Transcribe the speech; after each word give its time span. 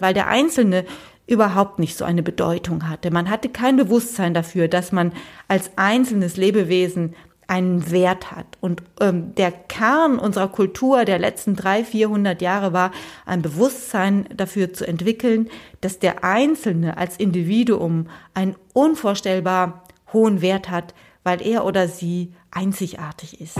weil 0.00 0.14
der 0.14 0.28
Einzelne 0.28 0.84
überhaupt 1.26 1.78
nicht 1.78 1.96
so 1.96 2.04
eine 2.04 2.22
Bedeutung 2.22 2.88
hatte. 2.88 3.10
Man 3.10 3.28
hatte 3.28 3.48
kein 3.48 3.76
Bewusstsein 3.76 4.32
dafür, 4.34 4.66
dass 4.66 4.92
man 4.92 5.12
als 5.46 5.70
einzelnes 5.76 6.36
Lebewesen 6.36 7.14
einen 7.48 7.90
Wert 7.90 8.30
hat. 8.30 8.58
Und 8.60 8.82
ähm, 9.00 9.34
der 9.34 9.50
Kern 9.50 10.18
unserer 10.18 10.48
Kultur 10.48 11.04
der 11.04 11.18
letzten 11.18 11.56
drei, 11.56 11.82
vierhundert 11.82 12.42
Jahre 12.42 12.72
war, 12.72 12.92
ein 13.24 13.42
Bewusstsein 13.42 14.28
dafür 14.34 14.72
zu 14.72 14.86
entwickeln, 14.86 15.48
dass 15.80 15.98
der 15.98 16.24
Einzelne 16.24 16.98
als 16.98 17.16
Individuum 17.16 18.08
einen 18.34 18.54
unvorstellbar 18.74 19.84
hohen 20.12 20.42
Wert 20.42 20.70
hat, 20.70 20.94
weil 21.24 21.42
er 21.42 21.64
oder 21.64 21.88
sie 21.88 22.32
einzigartig 22.50 23.40
ist. 23.40 23.58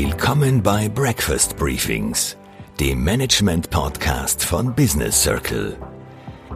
Willkommen 0.00 0.62
bei 0.62 0.88
Breakfast 0.88 1.56
Briefings, 1.56 2.36
dem 2.78 3.02
Management-Podcast 3.02 4.44
von 4.44 4.72
Business 4.72 5.24
Circle. 5.24 5.76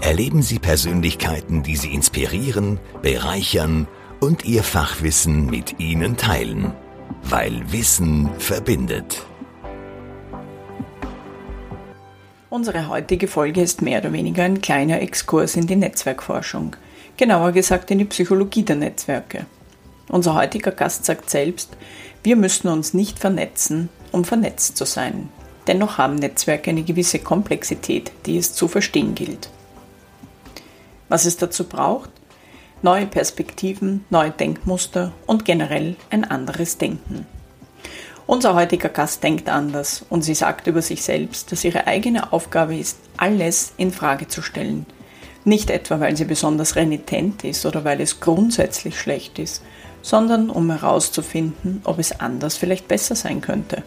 Erleben 0.01 0.43
Sie 0.43 0.61
Persönlichkeiten, 0.61 1.65
die 1.65 1.75
Sie 1.75 1.93
inspirieren, 1.93 2.79
bereichern 3.03 3.89
und 4.21 4.45
Ihr 4.45 4.63
Fachwissen 4.63 5.47
mit 5.47 5.81
Ihnen 5.81 6.17
teilen, 6.17 6.73
weil 7.25 7.73
Wissen 7.73 8.31
verbindet. 8.39 9.27
Unsere 12.49 12.89
heutige 12.89 13.27
Folge 13.27 13.61
ist 13.61 13.83
mehr 13.83 13.99
oder 13.99 14.13
weniger 14.13 14.45
ein 14.45 14.61
kleiner 14.61 15.03
Exkurs 15.03 15.57
in 15.57 15.67
die 15.67 15.75
Netzwerkforschung, 15.75 16.77
genauer 17.17 17.51
gesagt 17.51 17.91
in 17.91 17.99
die 17.99 18.05
Psychologie 18.05 18.63
der 18.63 18.77
Netzwerke. 18.77 19.47
Unser 20.09 20.35
heutiger 20.35 20.73
Gast 20.73 21.07
sagt 21.07 21.31
selbst, 21.31 21.77
wir 22.23 22.37
müssen 22.37 22.69
uns 22.69 22.95
nicht 22.95 23.19
vernetzen, 23.19 23.89
um 24.13 24.25
vernetzt 24.25 24.77
zu 24.77 24.85
sein. 24.85 25.29
Dennoch 25.67 25.99
haben 25.99 26.17
Netzwerke 26.17 26.71
eine 26.71 26.83
gewisse 26.83 27.19
Komplexität, 27.19 28.13
die 28.27 28.39
es 28.39 28.55
zu 28.55 28.69
verstehen 28.69 29.15
gilt. 29.15 29.49
Was 31.09 31.25
es 31.25 31.37
dazu 31.37 31.65
braucht? 31.65 32.11
Neue 32.81 33.07
Perspektiven, 33.07 34.05
neue 34.11 34.31
Denkmuster 34.31 35.13
und 35.27 35.45
generell 35.45 35.97
ein 36.11 36.25
anderes 36.25 36.79
Denken. 36.79 37.27
Unser 38.27 38.55
heutiger 38.55 38.89
Gast 38.89 39.23
denkt 39.23 39.49
anders 39.49 40.05
und 40.09 40.23
sie 40.23 40.35
sagt 40.35 40.67
über 40.67 40.83
sich 40.83 41.03
selbst, 41.03 41.53
dass 41.53 41.65
ihre 41.65 41.87
eigene 41.87 42.33
Aufgabe 42.33 42.77
ist, 42.77 42.99
alles 43.17 43.73
in 43.77 43.93
Frage 43.93 44.29
zu 44.29 44.43
stellen. 44.43 44.87
Nicht 45.45 45.71
etwa, 45.71 45.99
weil 45.99 46.17
sie 46.17 46.25
besonders 46.25 46.77
renitent 46.77 47.43
ist 47.45 47.67
oder 47.67 47.85
weil 47.85 48.01
es 48.01 48.21
grundsätzlich 48.21 48.99
schlecht 48.99 49.39
ist, 49.41 49.63
sondern 50.03 50.51
um 50.51 50.71
herauszufinden, 50.71 51.81
ob 51.85 51.99
es 51.99 52.21
anders 52.21 52.57
vielleicht 52.57 52.89
besser 52.89 53.15
sein 53.15 53.41
könnte. 53.41 53.83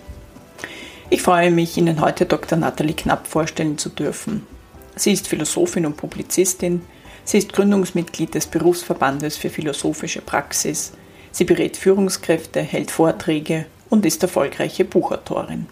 Ich 1.09 1.21
freue 1.21 1.52
mich, 1.52 1.77
Ihnen 1.77 2.02
heute 2.02 2.25
Dr. 2.25 2.58
Nathalie 2.58 2.95
Knapp 2.95 3.27
vorstellen 3.27 3.77
zu 3.77 3.89
dürfen. 3.89 4.47
Sie 4.95 5.11
ist 5.11 5.27
Philosophin 5.27 5.86
und 5.86 5.97
Publizistin. 5.97 6.81
Sie 7.25 7.38
ist 7.38 7.53
Gründungsmitglied 7.53 8.33
des 8.33 8.47
Berufsverbandes 8.47 9.38
für 9.38 9.49
philosophische 9.49 10.21
Praxis. 10.21 10.93
Sie 11.31 11.43
berät 11.43 11.77
Führungskräfte, 11.77 12.61
hält 12.61 12.91
Vorträge 12.91 13.66
und 13.89 14.05
ist 14.05 14.23
erfolgreiche 14.23 14.86
Buchautorin. 14.86 15.67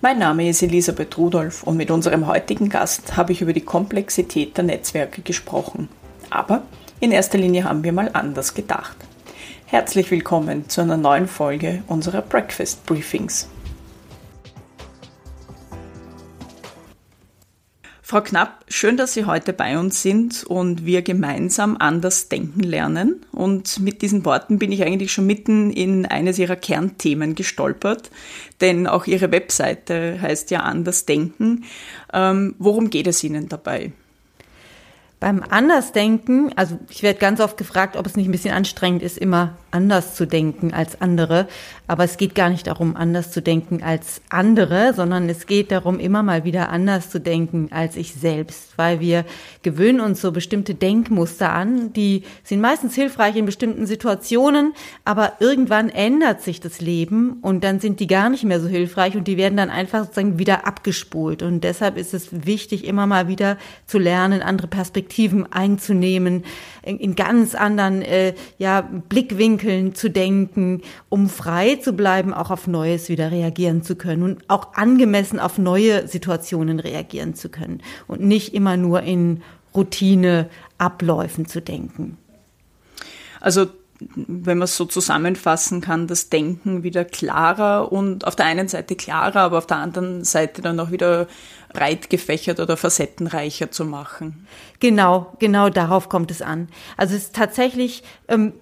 Mein 0.00 0.18
Name 0.18 0.48
ist 0.48 0.62
Elisabeth 0.62 1.16
Rudolph 1.18 1.62
und 1.62 1.76
mit 1.76 1.90
unserem 1.90 2.26
heutigen 2.26 2.68
Gast 2.68 3.16
habe 3.16 3.32
ich 3.32 3.40
über 3.40 3.52
die 3.52 3.64
Komplexität 3.64 4.56
der 4.56 4.64
Netzwerke 4.64 5.22
gesprochen. 5.22 5.88
Aber 6.30 6.62
in 7.00 7.12
erster 7.12 7.38
Linie 7.38 7.64
haben 7.64 7.84
wir 7.84 7.92
mal 7.92 8.10
anders 8.12 8.54
gedacht. 8.54 8.96
Herzlich 9.66 10.10
willkommen 10.10 10.68
zu 10.68 10.80
einer 10.80 10.96
neuen 10.96 11.28
Folge 11.28 11.82
unserer 11.86 12.22
Breakfast 12.22 12.84
Briefings. 12.86 13.48
Frau 18.02 18.22
Knapp, 18.22 18.64
schön, 18.68 18.96
dass 18.96 19.12
Sie 19.12 19.26
heute 19.26 19.52
bei 19.52 19.78
uns 19.78 20.00
sind 20.00 20.42
und 20.44 20.86
wir 20.86 21.02
gemeinsam 21.02 21.76
anders 21.78 22.30
denken 22.30 22.62
lernen. 22.62 23.26
Und 23.32 23.80
mit 23.80 24.00
diesen 24.00 24.24
Worten 24.24 24.58
bin 24.58 24.72
ich 24.72 24.82
eigentlich 24.82 25.12
schon 25.12 25.26
mitten 25.26 25.70
in 25.70 26.06
eines 26.06 26.38
Ihrer 26.38 26.56
Kernthemen 26.56 27.34
gestolpert, 27.34 28.10
denn 28.62 28.86
auch 28.86 29.06
Ihre 29.06 29.30
Webseite 29.30 30.18
heißt 30.22 30.50
ja 30.50 30.60
anders 30.60 31.04
denken. 31.04 31.64
Ähm, 32.14 32.54
worum 32.58 32.88
geht 32.88 33.06
es 33.06 33.22
Ihnen 33.22 33.50
dabei? 33.50 33.92
Beim 35.20 35.42
Andersdenken, 35.48 36.52
also 36.56 36.78
ich 36.88 37.02
werde 37.02 37.18
ganz 37.18 37.40
oft 37.40 37.56
gefragt, 37.56 37.96
ob 37.96 38.06
es 38.06 38.14
nicht 38.14 38.28
ein 38.28 38.32
bisschen 38.32 38.54
anstrengend 38.54 39.02
ist, 39.02 39.18
immer 39.18 39.56
anders 39.72 40.14
zu 40.14 40.26
denken 40.26 40.72
als 40.72 41.00
andere. 41.00 41.48
Aber 41.88 42.04
es 42.04 42.18
geht 42.18 42.34
gar 42.34 42.50
nicht 42.50 42.66
darum, 42.66 42.96
anders 42.96 43.30
zu 43.30 43.40
denken 43.40 43.82
als 43.82 44.20
andere, 44.28 44.92
sondern 44.92 45.26
es 45.30 45.46
geht 45.46 45.72
darum, 45.72 45.98
immer 45.98 46.22
mal 46.22 46.44
wieder 46.44 46.68
anders 46.68 47.08
zu 47.08 47.18
denken 47.18 47.70
als 47.70 47.96
ich 47.96 48.12
selbst, 48.12 48.76
weil 48.76 49.00
wir 49.00 49.24
gewöhnen 49.62 50.00
uns 50.00 50.20
so 50.20 50.30
bestimmte 50.30 50.74
Denkmuster 50.74 51.50
an, 51.50 51.94
die 51.94 52.24
sind 52.44 52.60
meistens 52.60 52.94
hilfreich 52.94 53.36
in 53.36 53.46
bestimmten 53.46 53.86
Situationen, 53.86 54.74
aber 55.06 55.32
irgendwann 55.40 55.88
ändert 55.88 56.42
sich 56.42 56.60
das 56.60 56.82
Leben 56.82 57.38
und 57.40 57.64
dann 57.64 57.80
sind 57.80 58.00
die 58.00 58.06
gar 58.06 58.28
nicht 58.28 58.44
mehr 58.44 58.60
so 58.60 58.68
hilfreich 58.68 59.16
und 59.16 59.26
die 59.26 59.38
werden 59.38 59.56
dann 59.56 59.70
einfach 59.70 60.04
sozusagen 60.04 60.38
wieder 60.38 60.66
abgespult. 60.66 61.42
Und 61.42 61.64
deshalb 61.64 61.96
ist 61.96 62.12
es 62.12 62.44
wichtig, 62.44 62.86
immer 62.86 63.06
mal 63.06 63.28
wieder 63.28 63.56
zu 63.86 63.98
lernen, 63.98 64.42
andere 64.42 64.68
Perspektiven 64.68 65.50
einzunehmen, 65.50 66.44
in 66.82 67.14
ganz 67.14 67.54
anderen 67.54 68.02
äh, 68.02 68.34
ja, 68.58 68.82
Blickwinkeln 69.08 69.94
zu 69.94 70.10
denken, 70.10 70.82
um 71.08 71.30
frei 71.30 71.77
zu 71.80 71.92
bleiben, 71.92 72.34
auch 72.34 72.50
auf 72.50 72.66
Neues 72.66 73.08
wieder 73.08 73.30
reagieren 73.30 73.82
zu 73.82 73.96
können 73.96 74.22
und 74.22 74.44
auch 74.48 74.74
angemessen 74.74 75.40
auf 75.40 75.58
neue 75.58 76.06
Situationen 76.08 76.80
reagieren 76.80 77.34
zu 77.34 77.48
können 77.48 77.82
und 78.06 78.20
nicht 78.20 78.54
immer 78.54 78.76
nur 78.76 79.02
in 79.02 79.42
Routineabläufen 79.74 81.46
zu 81.46 81.60
denken. 81.60 82.18
Also 83.40 83.66
wenn 84.00 84.58
man 84.58 84.66
es 84.66 84.76
so 84.76 84.84
zusammenfassen 84.84 85.80
kann, 85.80 86.06
das 86.06 86.28
Denken 86.28 86.82
wieder 86.82 87.04
klarer 87.04 87.90
und 87.90 88.26
auf 88.26 88.36
der 88.36 88.46
einen 88.46 88.68
Seite 88.68 88.94
klarer, 88.94 89.40
aber 89.40 89.58
auf 89.58 89.66
der 89.66 89.78
anderen 89.78 90.24
Seite 90.24 90.62
dann 90.62 90.78
auch 90.78 90.90
wieder 90.90 91.26
breit 91.72 92.08
gefächert 92.08 92.60
oder 92.60 92.76
facettenreicher 92.76 93.70
zu 93.70 93.84
machen. 93.84 94.46
Genau, 94.78 95.34
genau 95.40 95.68
darauf 95.68 96.08
kommt 96.08 96.30
es 96.30 96.42
an. 96.42 96.68
Also 96.96 97.16
es 97.16 97.24
ist 97.24 97.34
tatsächlich, 97.34 98.04
ähm, 98.28 98.52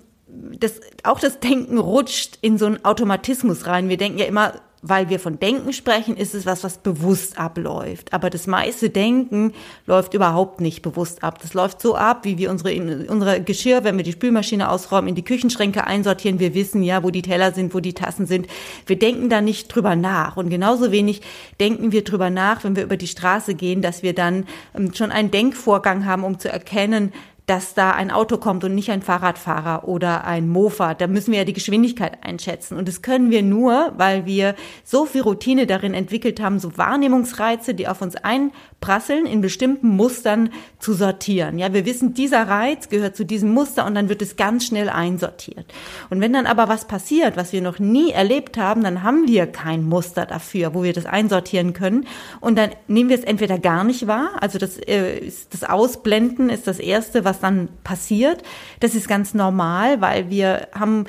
das, 0.59 0.81
auch 1.03 1.21
das 1.21 1.41
Denken 1.41 1.79
rutscht 1.79 2.39
in 2.41 2.59
so 2.59 2.67
einen 2.67 2.85
Automatismus 2.85 3.67
rein. 3.67 3.89
Wir 3.89 3.97
denken 3.97 4.19
ja 4.19 4.27
immer, 4.27 4.55
weil 4.89 5.09
wir 5.09 5.19
von 5.19 5.39
Denken 5.39 5.73
sprechen, 5.73 6.17
ist 6.17 6.35
es 6.35 6.47
was, 6.47 6.63
was 6.63 6.79
bewusst 6.79 7.39
abläuft. 7.39 8.13
Aber 8.13 8.31
das 8.31 8.47
meiste 8.47 8.91
Denken 8.91 9.53
läuft 9.87 10.15
überhaupt 10.15 10.61
nicht 10.61 10.83
bewusst 10.83 11.25
ab. 11.25 11.41
Das 11.43 11.55
läuft 11.55 11.81
so 11.81 11.97
ab, 11.97 12.25
wie 12.25 12.39
wir 12.39 12.51
unsere, 12.51 12.75
unsere 13.09 13.43
Geschirr, 13.43 13.85
wenn 13.85 13.97
wir 13.97 14.05
die 14.05 14.13
Spülmaschine 14.13 14.71
ausräumen, 14.71 15.09
in 15.09 15.15
die 15.15 15.25
Küchenschränke 15.25 15.87
einsortieren. 15.87 16.39
Wir 16.39 16.55
wissen 16.55 16.83
ja, 16.83 17.03
wo 17.03 17.11
die 17.11 17.23
Teller 17.23 17.53
sind, 17.53 17.75
wo 17.75 17.81
die 17.81 17.95
Tassen 17.95 18.27
sind. 18.27 18.47
Wir 18.87 18.99
denken 18.99 19.29
da 19.29 19.41
nicht 19.41 19.69
drüber 19.69 19.97
nach. 19.97 20.37
Und 20.37 20.51
genauso 20.51 20.93
wenig 20.93 21.23
denken 21.59 21.91
wir 21.91 22.05
drüber 22.05 22.31
nach, 22.31 22.63
wenn 22.63 22.77
wir 22.77 22.85
über 22.85 22.97
die 22.97 23.09
Straße 23.09 23.55
gehen, 23.55 23.83
dass 23.83 24.03
wir 24.03 24.15
dann 24.15 24.47
ähm, 24.77 24.95
schon 24.95 25.11
einen 25.11 25.31
Denkvorgang 25.31 26.05
haben, 26.05 26.23
um 26.23 26.39
zu 26.39 26.49
erkennen, 26.49 27.13
dass 27.47 27.75
da 27.75 27.93
ein 27.93 28.11
Auto 28.11 28.39
kommt 28.39 28.65
und 28.65 28.75
nicht 28.75 28.91
ein 28.91 29.03
Fahrradfahrer 29.03 29.87
oder 29.87 30.25
ein 30.25 30.49
Mofa. 30.49 30.95
Da 30.95 31.07
müssen 31.07 31.31
wir 31.31 31.39
ja 31.39 31.45
die 31.45 31.53
Geschwindigkeit 31.53 32.25
einschätzen. 32.25 32.77
Und 32.77 32.89
das 32.89 33.03
können 33.03 33.31
wir 33.31 33.43
nur, 33.43 33.93
weil 33.97 34.27
wir 34.27 34.57
so 34.83 35.07
viel 35.07 35.21
Routine 35.23 35.69
darin 35.69 35.95
entwickelt 35.95 36.41
haben, 36.41 36.59
so 36.59 36.77
Wahrnehmungsreize, 36.77 37.75
die 37.75 37.87
auf 37.87 38.03
uns 38.03 38.17
einprasseln, 38.17 39.27
in 39.27 39.43
bestimmten 39.43 39.91
Mustern 39.91 40.51
zu 40.81 40.93
sortieren. 40.93 41.61
Ja, 41.61 41.73
wir 41.73 41.87
wissen, 41.87 42.15
dieser 42.15 42.49
Reiz 42.49 42.89
gehört 42.89 43.17
zu 43.17 43.25
diesem 43.25 43.51
Muster 43.51 43.87
und 43.87 43.95
dann 43.95 44.09
wird 44.09 44.23
es 44.23 44.35
ganz 44.35 44.67
schnell 44.67 44.89
einsortiert. 44.89 45.73
Und 46.11 46.21
wenn 46.21 46.33
dann 46.33 46.47
aber 46.47 46.67
was 46.67 46.87
passiert, 46.87 47.37
was 47.37 47.53
wir 47.53 47.63
noch 47.63 47.79
nie 47.79 48.11
erlebt 48.11 48.59
haben, 48.59 48.83
dann 48.83 49.05
haben 49.05 49.29
wir 49.29 49.47
kein 49.47 49.85
Muster 49.85 50.27
dafür, 50.27 50.75
wo 50.75 50.83
wir 50.83 50.93
das 50.93 51.07
einsortieren 51.07 51.75
können. 51.75 52.09
Und 52.41 52.59
dann 52.59 52.71
nehmen 52.89 53.09
wir 53.09 53.17
es 53.17 53.25
entweder 53.25 53.61
gar 53.61 53.85
nicht 53.85 54.09
wahr, 54.09 54.31
also 54.41 54.59
das, 54.59 54.79
äh, 54.79 55.31
das 55.51 55.63
Ausblenden 55.63 56.51
ist 56.51 56.67
das 56.67 56.81
Erste, 56.81 57.25
was 57.25 57.36
was 57.37 57.41
dann 57.41 57.69
passiert. 57.85 58.43
Das 58.81 58.95
ist 58.95 59.09
ganz 59.09 59.35
normal, 59.35 60.01
weil 60.01 60.31
wir 60.31 60.69
haben 60.73 61.05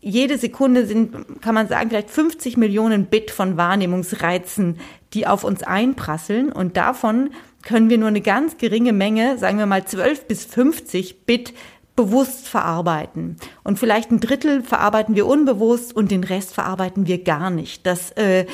jede 0.00 0.38
Sekunde 0.38 0.86
sind, 0.86 1.42
kann 1.42 1.54
man 1.54 1.68
sagen, 1.68 1.90
vielleicht 1.90 2.10
50 2.10 2.56
Millionen 2.56 3.06
Bit 3.06 3.30
von 3.30 3.56
Wahrnehmungsreizen, 3.56 4.78
die 5.12 5.26
auf 5.26 5.44
uns 5.44 5.62
einprasseln. 5.62 6.52
Und 6.52 6.76
davon 6.76 7.30
können 7.62 7.90
wir 7.90 7.98
nur 7.98 8.08
eine 8.08 8.20
ganz 8.20 8.58
geringe 8.58 8.92
Menge, 8.92 9.38
sagen 9.38 9.58
wir 9.58 9.66
mal 9.66 9.84
12 9.84 10.26
bis 10.26 10.44
50 10.44 11.26
Bit 11.26 11.52
bewusst 11.98 12.46
verarbeiten. 12.46 13.38
Und 13.64 13.80
vielleicht 13.80 14.12
ein 14.12 14.20
Drittel 14.20 14.62
verarbeiten 14.62 15.16
wir 15.16 15.26
unbewusst 15.26 15.96
und 15.96 16.12
den 16.12 16.22
Rest 16.22 16.54
verarbeiten 16.54 17.08
wir 17.08 17.24
gar 17.24 17.50
nicht. 17.50 17.84
Das 17.86 18.12
äh, 18.12 18.46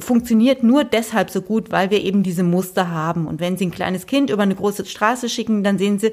funktioniert 0.00 0.64
nur 0.64 0.82
deshalb 0.82 1.30
so 1.30 1.40
gut, 1.40 1.70
weil 1.70 1.92
wir 1.92 2.02
eben 2.02 2.24
diese 2.24 2.42
Muster 2.42 2.90
haben. 2.90 3.28
Und 3.28 3.38
wenn 3.38 3.56
Sie 3.56 3.66
ein 3.66 3.70
kleines 3.70 4.06
Kind 4.06 4.28
über 4.28 4.42
eine 4.42 4.56
große 4.56 4.84
Straße 4.86 5.28
schicken, 5.28 5.62
dann 5.62 5.78
sehen 5.78 6.00
Sie, 6.00 6.10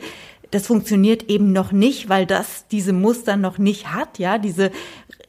das 0.52 0.68
funktioniert 0.68 1.30
eben 1.30 1.52
noch 1.52 1.72
nicht, 1.72 2.10
weil 2.10 2.26
das 2.26 2.68
diese 2.68 2.94
Muster 2.94 3.38
noch 3.38 3.58
nicht 3.58 3.94
hat, 3.94 4.20
ja, 4.20 4.38
diese 4.38 4.72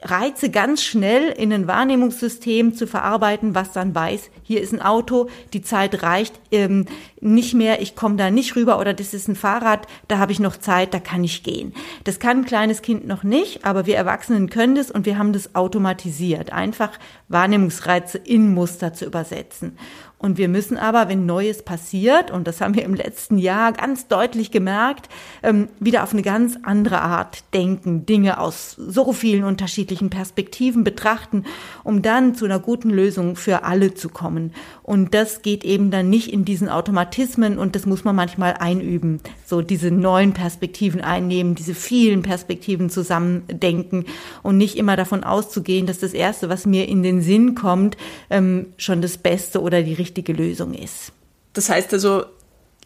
Reize 0.03 0.51
ganz 0.51 0.85
schnell 0.85 1.31
in 1.31 1.53
ein 1.53 1.67
Wahrnehmungssystem 1.67 2.73
zu 2.75 2.87
verarbeiten, 2.87 3.57
was 3.57 3.73
dann 3.73 3.97
weiß, 3.97 4.31
hier 4.45 4.61
ist 4.61 4.73
ein 4.73 4.81
Auto, 4.81 5.29
die 5.53 5.63
Zeit 5.63 6.05
reicht 6.05 6.39
ähm, 6.53 6.87
nicht 7.21 7.55
mehr, 7.55 7.83
ich 7.83 7.97
komme 7.97 8.15
da 8.15 8.31
nicht 8.31 8.55
rüber 8.55 8.79
oder 8.79 8.95
das 8.95 9.13
ist 9.13 9.27
ein 9.27 9.35
Fahrrad, 9.35 9.89
da 10.07 10.19
habe 10.19 10.31
ich 10.31 10.39
noch 10.39 10.57
Zeit, 10.57 10.95
da 10.95 11.01
kann 11.01 11.25
ich 11.25 11.43
gehen. 11.43 11.75
Das 12.05 12.21
kann 12.21 12.39
ein 12.39 12.45
kleines 12.45 12.81
Kind 12.81 13.09
noch 13.09 13.25
nicht, 13.25 13.65
aber 13.65 13.87
wir 13.87 13.97
Erwachsenen 13.97 14.49
können 14.51 14.77
das 14.77 14.93
und 14.93 15.05
wir 15.05 15.19
haben 15.19 15.33
das 15.33 15.57
automatisiert, 15.57 16.53
einfach 16.53 16.93
Wahrnehmungsreize 17.27 18.19
in 18.19 18.55
Muster 18.55 18.95
zu 18.95 19.05
übersetzen. 19.05 19.77
Und 20.19 20.37
wir 20.37 20.49
müssen 20.49 20.77
aber, 20.77 21.09
wenn 21.09 21.27
Neues 21.27 21.63
passiert, 21.63 22.33
und 22.33 22.49
das 22.49 22.61
haben 22.61 22.75
wir 22.75 22.83
im 22.83 22.95
letzten 22.95 23.39
Jahr 23.39 23.73
ganz 23.73 24.09
deutlich 24.09 24.51
gemerkt, 24.51 25.09
ähm, 25.45 25.69
wieder 25.79 26.03
auf 26.03 26.13
eine 26.13 26.23
ganz 26.23 26.59
andere 26.65 27.01
Art 27.01 27.45
denken, 27.55 28.05
Dinge 28.05 28.41
aus 28.41 28.73
so 28.73 29.13
vielen 29.13 29.45
unterschiedlichen 29.45 30.11
Perspektiven 30.11 30.83
betrachten, 30.83 31.45
um 31.85 32.03
dann 32.03 32.35
zu 32.35 32.47
einer 32.47 32.59
guten 32.59 32.91
Lösung 32.91 33.37
für 33.37 33.63
alle 33.63 33.95
zu 33.95 34.09
kommen. 34.09 34.53
Und 34.83 35.15
das 35.15 35.43
geht 35.43 35.65
eben 35.65 35.93
dann 35.93 36.11
nicht 36.11 36.33
in 36.33 36.45
diesen 36.45 36.69
Automatismen 36.69 37.57
und 37.57 37.77
das 37.77 37.87
muss 37.87 38.03
man 38.03 38.17
manchmal 38.17 38.55
einüben. 38.55 39.21
So 39.47 39.63
diese 39.63 39.93
neuen 39.93 40.33
Perspektiven 40.33 41.01
einnehmen, 41.01 41.55
diese 41.55 41.75
vielen 41.75 42.23
Perspektiven 42.23 42.91
zusammendenken 42.91 44.07
und 44.43 44.57
nicht 44.57 44.77
immer 44.77 44.97
davon 44.97 45.23
auszugehen, 45.23 45.87
dass 45.87 45.99
das 45.99 46.13
Erste, 46.13 46.49
was 46.49 46.67
mir 46.67 46.89
in 46.89 47.05
den 47.05 47.21
Sinn 47.21 47.55
kommt, 47.55 47.97
ähm, 48.31 48.67
schon 48.79 49.01
das 49.01 49.19
Beste 49.19 49.63
oder 49.63 49.83
die 49.83 49.95
Lösung 50.33 50.75
ist. 50.75 51.13
Das 51.53 51.69
heißt 51.69 51.93
also, 51.93 52.25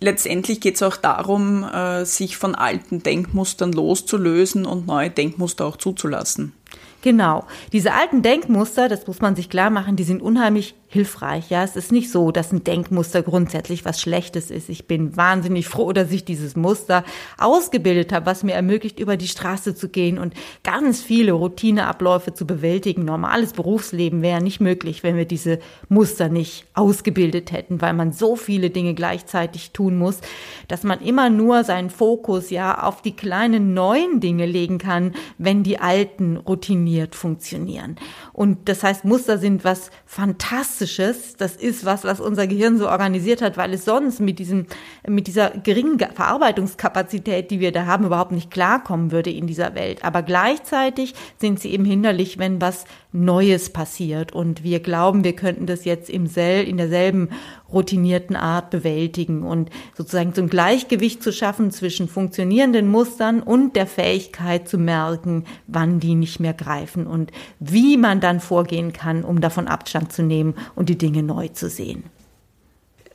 letztendlich 0.00 0.60
geht 0.60 0.76
es 0.76 0.82
auch 0.82 0.96
darum, 0.96 1.64
äh, 1.64 2.04
sich 2.04 2.36
von 2.36 2.54
alten 2.54 3.02
Denkmustern 3.02 3.72
loszulösen 3.72 4.66
und 4.66 4.86
neue 4.86 5.10
Denkmuster 5.10 5.66
auch 5.66 5.76
zuzulassen. 5.76 6.52
Genau. 7.02 7.46
Diese 7.72 7.92
alten 7.94 8.22
Denkmuster, 8.22 8.88
das 8.88 9.06
muss 9.06 9.20
man 9.20 9.34
sich 9.34 9.50
klar 9.50 9.70
machen, 9.70 9.96
die 9.96 10.04
sind 10.04 10.22
unheimlich 10.22 10.74
hilfreich. 10.92 11.48
Ja, 11.48 11.64
es 11.64 11.74
ist 11.74 11.90
nicht 11.90 12.10
so, 12.10 12.32
dass 12.32 12.52
ein 12.52 12.64
Denkmuster 12.64 13.22
grundsätzlich 13.22 13.86
was 13.86 14.00
Schlechtes 14.00 14.50
ist. 14.50 14.68
Ich 14.68 14.86
bin 14.86 15.16
wahnsinnig 15.16 15.66
froh, 15.66 15.92
dass 15.94 16.10
ich 16.10 16.24
dieses 16.24 16.54
Muster 16.54 17.02
ausgebildet 17.38 18.12
habe, 18.12 18.26
was 18.26 18.42
mir 18.42 18.52
ermöglicht, 18.52 18.98
über 18.98 19.16
die 19.16 19.28
Straße 19.28 19.74
zu 19.74 19.88
gehen 19.88 20.18
und 20.18 20.34
ganz 20.64 21.02
viele 21.02 21.32
Routineabläufe 21.32 22.34
zu 22.34 22.46
bewältigen. 22.46 23.06
Normales 23.06 23.54
Berufsleben 23.54 24.20
wäre 24.20 24.42
nicht 24.42 24.60
möglich, 24.60 25.02
wenn 25.02 25.16
wir 25.16 25.24
diese 25.24 25.60
Muster 25.88 26.28
nicht 26.28 26.66
ausgebildet 26.74 27.52
hätten, 27.52 27.80
weil 27.80 27.94
man 27.94 28.12
so 28.12 28.36
viele 28.36 28.68
Dinge 28.68 28.92
gleichzeitig 28.92 29.70
tun 29.70 29.96
muss, 29.96 30.20
dass 30.68 30.82
man 30.82 31.00
immer 31.00 31.30
nur 31.30 31.64
seinen 31.64 31.88
Fokus 31.88 32.50
ja 32.50 32.82
auf 32.82 33.00
die 33.00 33.16
kleinen 33.16 33.72
neuen 33.72 34.20
Dinge 34.20 34.44
legen 34.44 34.76
kann, 34.76 35.14
wenn 35.38 35.62
die 35.62 35.78
alten 35.78 36.36
routiniert 36.36 37.14
funktionieren. 37.14 37.96
Und 38.34 38.68
das 38.68 38.82
heißt, 38.82 39.06
Muster 39.06 39.38
sind 39.38 39.64
was 39.64 39.90
fantastisch 40.04 40.81
Fantastisches. 40.82 41.36
Das 41.36 41.56
ist 41.56 41.84
was, 41.84 42.04
was 42.04 42.20
unser 42.20 42.46
Gehirn 42.46 42.78
so 42.78 42.88
organisiert 42.88 43.40
hat, 43.40 43.56
weil 43.56 43.72
es 43.72 43.84
sonst 43.84 44.20
mit 44.20 44.38
diesem, 44.38 44.66
mit 45.06 45.26
dieser 45.26 45.50
geringen 45.50 45.98
Verarbeitungskapazität, 45.98 47.50
die 47.50 47.60
wir 47.60 47.72
da 47.72 47.86
haben, 47.86 48.06
überhaupt 48.06 48.32
nicht 48.32 48.50
klarkommen 48.50 49.12
würde 49.12 49.30
in 49.30 49.46
dieser 49.46 49.74
Welt. 49.74 50.04
Aber 50.04 50.22
gleichzeitig 50.22 51.14
sind 51.38 51.60
sie 51.60 51.70
eben 51.70 51.84
hinderlich, 51.84 52.38
wenn 52.38 52.60
was 52.60 52.84
Neues 53.12 53.70
passiert. 53.70 54.32
Und 54.32 54.64
wir 54.64 54.80
glauben, 54.80 55.22
wir 55.22 55.34
könnten 55.34 55.66
das 55.66 55.84
jetzt 55.84 56.10
im 56.10 56.26
sel 56.26 56.66
in 56.66 56.78
derselben 56.78 57.28
routinierten 57.72 58.36
Art 58.36 58.70
bewältigen 58.70 59.42
und 59.42 59.70
sozusagen 59.96 60.32
so 60.34 60.42
ein 60.42 60.48
Gleichgewicht 60.48 61.22
zu 61.22 61.32
schaffen 61.32 61.70
zwischen 61.70 62.08
funktionierenden 62.08 62.88
Mustern 62.88 63.42
und 63.42 63.76
der 63.76 63.86
Fähigkeit 63.86 64.68
zu 64.68 64.78
merken, 64.78 65.44
wann 65.66 66.00
die 66.00 66.14
nicht 66.14 66.40
mehr 66.40 66.54
greifen 66.54 67.06
und 67.06 67.32
wie 67.58 67.96
man 67.96 68.20
dann 68.20 68.40
vorgehen 68.40 68.92
kann, 68.92 69.24
um 69.24 69.40
davon 69.40 69.68
Abstand 69.68 70.12
zu 70.12 70.22
nehmen 70.22 70.54
und 70.74 70.88
die 70.88 70.98
Dinge 70.98 71.22
neu 71.22 71.48
zu 71.48 71.68
sehen. 71.68 72.04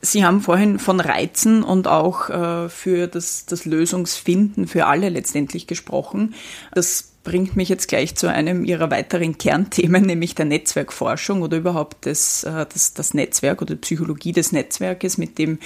Sie 0.02 0.24
haben 0.24 0.42
vorhin 0.42 0.80
von 0.80 1.00
Reizen 1.00 1.64
und 1.64 1.88
auch 1.88 2.30
äh, 2.30 2.70
für 2.70 3.08
das, 3.08 3.46
das 3.46 3.66
Lösungsfinden 3.66 4.68
für 4.68 4.86
alle 4.86 5.10
letztendlich 5.10 5.68
gesprochen. 5.68 6.36
Das 6.74 7.14
bringt 7.24 7.58
mich 7.58 7.68
jetzt 7.68 7.88
gleich 7.88 8.16
zu 8.16 8.32
einem 8.32 8.64
Ihrer 8.64 8.90
weiteren 8.90 9.38
Kernthemen, 9.38 10.02
nämlich 10.06 10.36
der 10.36 10.46
Netzwerkforschung 10.46 11.42
oder 11.42 11.58
überhaupt 11.58 12.06
das, 12.06 12.44
äh, 12.44 12.66
das, 12.72 12.94
das 12.94 13.14
Netzwerk 13.14 13.62
oder 13.62 13.76
Psychologie 13.76 14.32
des 14.32 14.52
Netzwerkes, 14.52 15.18
mit 15.18 15.38
dem 15.38 15.60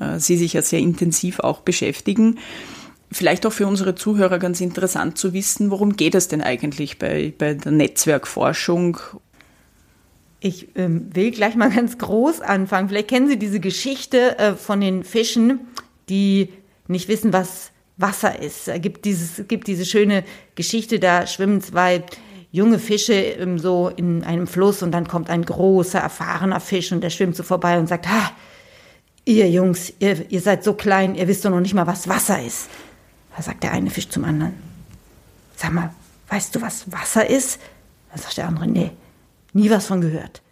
äh, 0.00 0.18
Sie 0.18 0.36
sich 0.36 0.54
ja 0.54 0.62
sehr 0.62 0.80
intensiv 0.80 1.40
auch 1.40 1.60
beschäftigen. 1.60 2.38
Vielleicht 3.10 3.44
auch 3.44 3.52
für 3.52 3.66
unsere 3.66 3.94
Zuhörer 3.94 4.38
ganz 4.38 4.62
interessant 4.62 5.18
zu 5.18 5.34
wissen, 5.34 5.70
worum 5.70 5.96
geht 5.96 6.14
es 6.14 6.28
denn 6.28 6.40
eigentlich 6.40 6.98
bei, 6.98 7.34
bei 7.36 7.54
der 7.54 7.72
Netzwerkforschung? 7.72 8.98
Ich 10.44 10.74
ähm, 10.74 11.14
will 11.14 11.30
gleich 11.30 11.54
mal 11.54 11.70
ganz 11.74 11.98
groß 11.98 12.40
anfangen. 12.40 12.88
Vielleicht 12.88 13.08
kennen 13.08 13.28
Sie 13.28 13.38
diese 13.38 13.60
Geschichte 13.60 14.38
äh, 14.38 14.54
von 14.54 14.80
den 14.80 15.04
Fischen, 15.04 15.60
die 16.08 16.52
nicht 16.88 17.08
wissen, 17.08 17.32
was 17.32 17.70
Wasser 17.96 18.40
ist. 18.40 18.66
Es 18.66 18.82
gibt, 18.82 19.04
dieses, 19.04 19.46
gibt 19.46 19.68
diese 19.68 19.86
schöne 19.86 20.24
Geschichte, 20.56 20.98
da 20.98 21.28
schwimmen 21.28 21.60
zwei 21.60 22.02
junge 22.50 22.80
Fische 22.80 23.14
ähm, 23.14 23.60
so 23.60 23.88
in 23.88 24.24
einem 24.24 24.48
Fluss 24.48 24.82
und 24.82 24.90
dann 24.90 25.06
kommt 25.06 25.30
ein 25.30 25.44
großer, 25.44 26.00
erfahrener 26.00 26.58
Fisch 26.58 26.90
und 26.90 27.02
der 27.02 27.10
schwimmt 27.10 27.36
so 27.36 27.44
vorbei 27.44 27.78
und 27.78 27.86
sagt, 27.86 28.08
ha, 28.08 28.32
ihr 29.24 29.48
Jungs, 29.48 29.92
ihr, 30.00 30.28
ihr 30.28 30.40
seid 30.40 30.64
so 30.64 30.74
klein, 30.74 31.14
ihr 31.14 31.28
wisst 31.28 31.44
doch 31.44 31.50
noch 31.50 31.60
nicht 31.60 31.74
mal, 31.74 31.86
was 31.86 32.08
Wasser 32.08 32.42
ist. 32.42 32.68
Da 33.36 33.42
sagt 33.42 33.62
der 33.62 33.72
eine 33.72 33.90
Fisch 33.90 34.08
zum 34.08 34.24
anderen, 34.24 34.54
sag 35.56 35.72
mal, 35.72 35.94
weißt 36.28 36.56
du, 36.56 36.60
was 36.60 36.90
Wasser 36.90 37.30
ist? 37.30 37.60
Da 38.10 38.18
sagt 38.18 38.36
der 38.36 38.48
andere, 38.48 38.66
nee, 38.66 38.90
nie 39.52 39.70
was 39.70 39.86
von 39.86 40.00
gehört. 40.00 40.42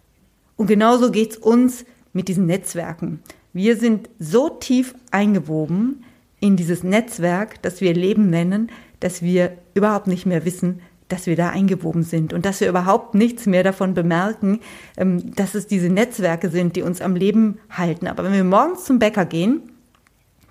Und 0.55 0.67
genauso 0.67 1.11
geht's 1.11 1.37
uns 1.37 1.85
mit 2.13 2.27
diesen 2.27 2.45
Netzwerken. 2.45 3.21
Wir 3.53 3.75
sind 3.75 4.09
so 4.19 4.49
tief 4.49 4.95
eingewoben 5.11 6.03
in 6.39 6.55
dieses 6.55 6.83
Netzwerk, 6.83 7.61
das 7.61 7.81
wir 7.81 7.93
Leben 7.93 8.29
nennen, 8.29 8.71
dass 8.99 9.21
wir 9.21 9.57
überhaupt 9.73 10.07
nicht 10.07 10.25
mehr 10.25 10.45
wissen, 10.45 10.81
dass 11.11 11.25
wir 11.25 11.35
da 11.35 11.49
eingewoben 11.49 12.03
sind 12.03 12.31
und 12.31 12.45
dass 12.45 12.61
wir 12.61 12.69
überhaupt 12.69 13.15
nichts 13.15 13.45
mehr 13.45 13.63
davon 13.63 13.93
bemerken, 13.93 14.59
ähm, 14.97 15.35
dass 15.35 15.55
es 15.55 15.67
diese 15.67 15.89
Netzwerke 15.89 16.49
sind, 16.49 16.75
die 16.75 16.83
uns 16.83 17.01
am 17.01 17.15
Leben 17.15 17.59
halten. 17.69 18.07
Aber 18.07 18.23
wenn 18.23 18.33
wir 18.33 18.43
morgens 18.43 18.85
zum 18.85 18.99
Bäcker 18.99 19.25
gehen, 19.25 19.71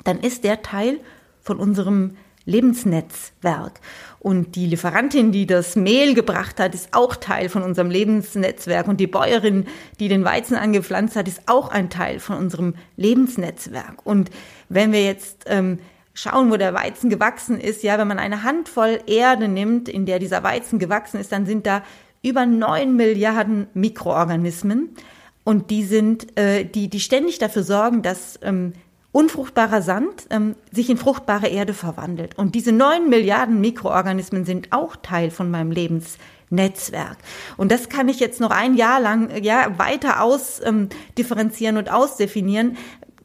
dann 0.05 0.21
ist 0.21 0.45
der 0.45 0.63
Teil 0.63 1.01
von 1.41 1.59
unserem 1.59 2.17
Lebensnetzwerk. 2.45 3.81
Und 4.21 4.55
die 4.55 4.67
Lieferantin, 4.67 5.33
die 5.33 5.47
das 5.47 5.77
Mehl 5.77 6.13
gebracht 6.13 6.61
hat, 6.61 6.75
ist 6.75 6.91
auch 6.93 7.17
Teil 7.17 7.49
von 7.49 7.63
unserem 7.63 7.89
Lebensnetzwerk. 7.89 8.87
Und 8.87 9.01
die 9.01 9.07
Bäuerin, 9.07 9.67
die 9.99 10.09
den 10.09 10.27
Weizen 10.27 10.57
angepflanzt 10.57 11.17
hat, 11.17 11.27
ist 11.27 11.41
auch 11.47 11.71
ein 11.71 11.89
Teil 11.89 12.21
von 12.21 12.37
unserem 12.37 12.75
Lebensnetzwerk. 12.97 14.05
Und 14.05 14.31
wenn 14.69 14.93
wir 14.93 15.03
jetzt 15.03 15.45
ähm, 15.47 15.79
schauen, 16.13 16.51
wo 16.51 16.59
der 16.59 16.75
Weizen 16.75 17.09
gewachsen 17.09 17.59
ist, 17.59 17.83
ja, 17.83 17.97
wenn 17.97 18.09
man 18.09 18.19
eine 18.19 18.43
Handvoll 18.43 19.01
Erde 19.07 19.49
nimmt, 19.49 19.89
in 19.89 20.05
der 20.05 20.19
dieser 20.19 20.43
Weizen 20.43 20.79
gewachsen 20.79 21.19
ist, 21.19 21.33
dann 21.33 21.47
sind 21.47 21.67
da 21.67 21.83
über 22.23 22.45
neun 22.45 22.97
Milliarden 22.97 23.69
Mikroorganismen. 23.73 24.91
Und 25.45 25.71
die 25.71 25.85
sind, 25.85 26.39
äh, 26.39 26.67
die, 26.67 26.89
die 26.89 27.01
ständig 27.01 27.39
dafür 27.39 27.63
sorgen, 27.63 28.03
dass 28.03 28.39
ähm, 28.43 28.75
unfruchtbarer 29.13 29.83
Sand 29.83 30.27
ähm, 30.31 30.55
sich 30.71 30.89
in 30.91 30.97
fruchtbare 30.97 31.49
Erde 31.49 31.75
verwandelt. 31.75 32.39
Und 32.39 32.55
diese 32.55 32.73
neun 32.73 33.09
Milliarden 33.09 33.61
Mikroorganismen 33.61 34.45
sind 34.45 34.69
auch 34.71 34.97
Teil 34.97 35.31
von 35.31 35.51
meinem 35.51 35.73
Lebensnetzwerk. 35.73 37.19
Und 37.57 37.73
das 37.73 37.89
kann 37.89 38.09
ich 38.09 38.21
jetzt 38.21 38.41
noch 38.41 38.51
ein 38.51 38.75
Jahr 38.75 39.01
lang 39.01 39.43
ja, 39.43 39.79
weiter 39.79 40.23
ausdifferenzieren 40.23 41.77
ähm, 41.77 41.81
und 41.81 41.91
ausdefinieren, 41.91 42.77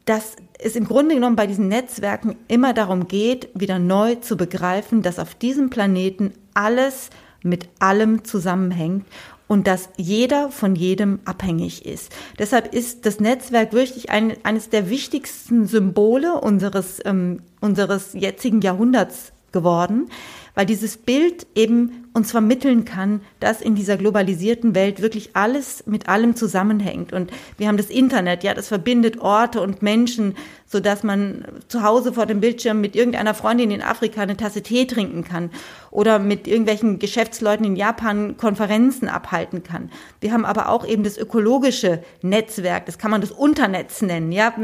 dass 0.06 0.36
es 0.58 0.76
im 0.76 0.86
Grunde 0.86 1.14
genommen 1.14 1.36
bei 1.36 1.46
diesen 1.46 1.68
Netzwerken 1.68 2.36
immer 2.48 2.72
darum 2.72 3.08
geht, 3.08 3.48
wieder 3.54 3.78
neu 3.78 4.14
zu 4.16 4.36
begreifen, 4.36 5.02
dass 5.02 5.18
auf 5.18 5.34
diesem 5.34 5.70
Planeten 5.70 6.32
alles 6.54 7.10
mit 7.42 7.68
allem 7.78 8.24
zusammenhängt 8.24 9.06
und 9.48 9.66
dass 9.66 9.88
jeder 9.96 10.50
von 10.50 10.74
jedem 10.74 11.20
abhängig 11.24 11.86
ist. 11.86 12.12
Deshalb 12.38 12.74
ist 12.74 13.06
das 13.06 13.20
Netzwerk 13.20 13.72
wirklich 13.72 14.10
ein, 14.10 14.36
eines 14.44 14.70
der 14.70 14.90
wichtigsten 14.90 15.66
Symbole 15.66 16.40
unseres, 16.40 17.00
ähm, 17.04 17.42
unseres 17.60 18.12
jetzigen 18.12 18.60
Jahrhunderts 18.60 19.32
geworden, 19.52 20.10
weil 20.56 20.66
dieses 20.66 20.96
Bild 20.96 21.46
eben 21.54 22.06
uns 22.14 22.30
vermitteln 22.30 22.86
kann, 22.86 23.20
dass 23.40 23.60
in 23.60 23.74
dieser 23.74 23.98
globalisierten 23.98 24.74
Welt 24.74 25.02
wirklich 25.02 25.36
alles 25.36 25.84
mit 25.86 26.08
allem 26.08 26.34
zusammenhängt. 26.34 27.12
Und 27.12 27.30
wir 27.58 27.68
haben 27.68 27.76
das 27.76 27.90
Internet, 27.90 28.42
ja, 28.42 28.54
das 28.54 28.68
verbindet 28.68 29.20
Orte 29.20 29.60
und 29.60 29.82
Menschen, 29.82 30.34
so 30.66 30.80
dass 30.80 31.02
man 31.02 31.44
zu 31.68 31.82
Hause 31.82 32.14
vor 32.14 32.24
dem 32.24 32.40
Bildschirm 32.40 32.80
mit 32.80 32.96
irgendeiner 32.96 33.34
Freundin 33.34 33.70
in 33.70 33.82
Afrika 33.82 34.22
eine 34.22 34.36
Tasse 34.36 34.62
Tee 34.62 34.86
trinken 34.86 35.24
kann 35.24 35.50
oder 35.90 36.18
mit 36.18 36.48
irgendwelchen 36.48 36.98
Geschäftsleuten 36.98 37.66
in 37.66 37.76
Japan 37.76 38.38
Konferenzen 38.38 39.08
abhalten 39.08 39.62
kann. 39.62 39.90
Wir 40.20 40.32
haben 40.32 40.46
aber 40.46 40.70
auch 40.70 40.86
eben 40.86 41.04
das 41.04 41.18
ökologische 41.18 42.02
Netzwerk, 42.22 42.86
das 42.86 42.96
kann 42.98 43.10
man 43.10 43.20
das 43.20 43.30
Unternetz 43.30 44.00
nennen, 44.00 44.32
ja, 44.32 44.54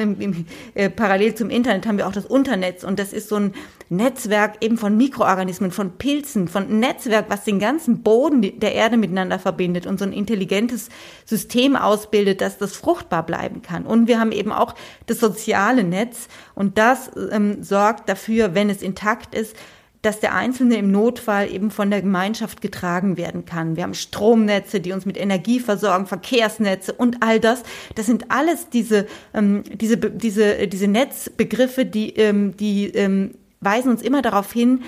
äh, 0.74 0.88
parallel 0.88 1.34
zum 1.34 1.50
Internet 1.50 1.86
haben 1.86 1.98
wir 1.98 2.08
auch 2.08 2.12
das 2.12 2.26
Unternetz 2.26 2.82
und 2.82 2.98
das 2.98 3.12
ist 3.12 3.28
so 3.28 3.36
ein 3.36 3.54
Netzwerk 3.92 4.56
eben 4.60 4.78
von 4.78 4.96
Mikroorganismen, 4.96 5.70
von 5.70 5.98
Pilzen, 5.98 6.48
von 6.48 6.80
Netzwerk, 6.80 7.26
was 7.28 7.44
den 7.44 7.58
ganzen 7.58 8.02
Boden 8.02 8.58
der 8.58 8.74
Erde 8.74 8.96
miteinander 8.96 9.38
verbindet 9.38 9.86
und 9.86 9.98
so 9.98 10.04
ein 10.04 10.12
intelligentes 10.12 10.88
System 11.24 11.76
ausbildet, 11.76 12.40
dass 12.40 12.58
das 12.58 12.74
fruchtbar 12.74 13.24
bleiben 13.24 13.62
kann. 13.62 13.84
Und 13.84 14.08
wir 14.08 14.18
haben 14.18 14.32
eben 14.32 14.52
auch 14.52 14.74
das 15.06 15.20
soziale 15.20 15.84
Netz 15.84 16.28
und 16.54 16.78
das 16.78 17.10
ähm, 17.30 17.62
sorgt 17.62 18.08
dafür, 18.08 18.54
wenn 18.54 18.70
es 18.70 18.82
intakt 18.82 19.34
ist, 19.34 19.54
dass 20.02 20.18
der 20.18 20.34
Einzelne 20.34 20.76
im 20.76 20.90
Notfall 20.90 21.48
eben 21.50 21.70
von 21.70 21.88
der 21.90 22.02
Gemeinschaft 22.02 22.60
getragen 22.60 23.16
werden 23.16 23.44
kann. 23.44 23.76
Wir 23.76 23.84
haben 23.84 23.94
Stromnetze, 23.94 24.80
die 24.80 24.92
uns 24.92 25.06
mit 25.06 25.16
Energie 25.16 25.60
versorgen, 25.60 26.06
Verkehrsnetze 26.06 26.92
und 26.92 27.22
all 27.22 27.38
das. 27.38 27.62
Das 27.94 28.06
sind 28.06 28.30
alles 28.32 28.68
diese, 28.68 29.06
ähm, 29.32 29.62
diese, 29.72 29.96
diese, 29.96 30.66
diese 30.66 30.88
Netzbegriffe, 30.88 31.86
die, 31.86 32.16
ähm, 32.16 32.56
die 32.56 32.86
ähm, 32.88 33.34
weisen 33.62 33.90
uns 33.90 34.02
immer 34.02 34.22
darauf 34.22 34.52
hin, 34.52 34.82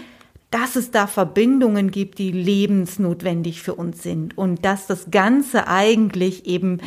dass 0.51 0.77
es 0.77 0.93
da 0.93 1.09
Verbindungen 1.09 1.91
gibt, 1.91 2.19
die 2.19 2.31
lebensnotwendig 2.31 3.63
für 3.63 3.75
uns 3.75 4.03
sind 4.03 4.39
und 4.39 4.65
dass 4.65 4.87
das 4.87 5.11
Ganze 5.11 5.67
eigentlich 5.67 6.47
eben 6.47 6.79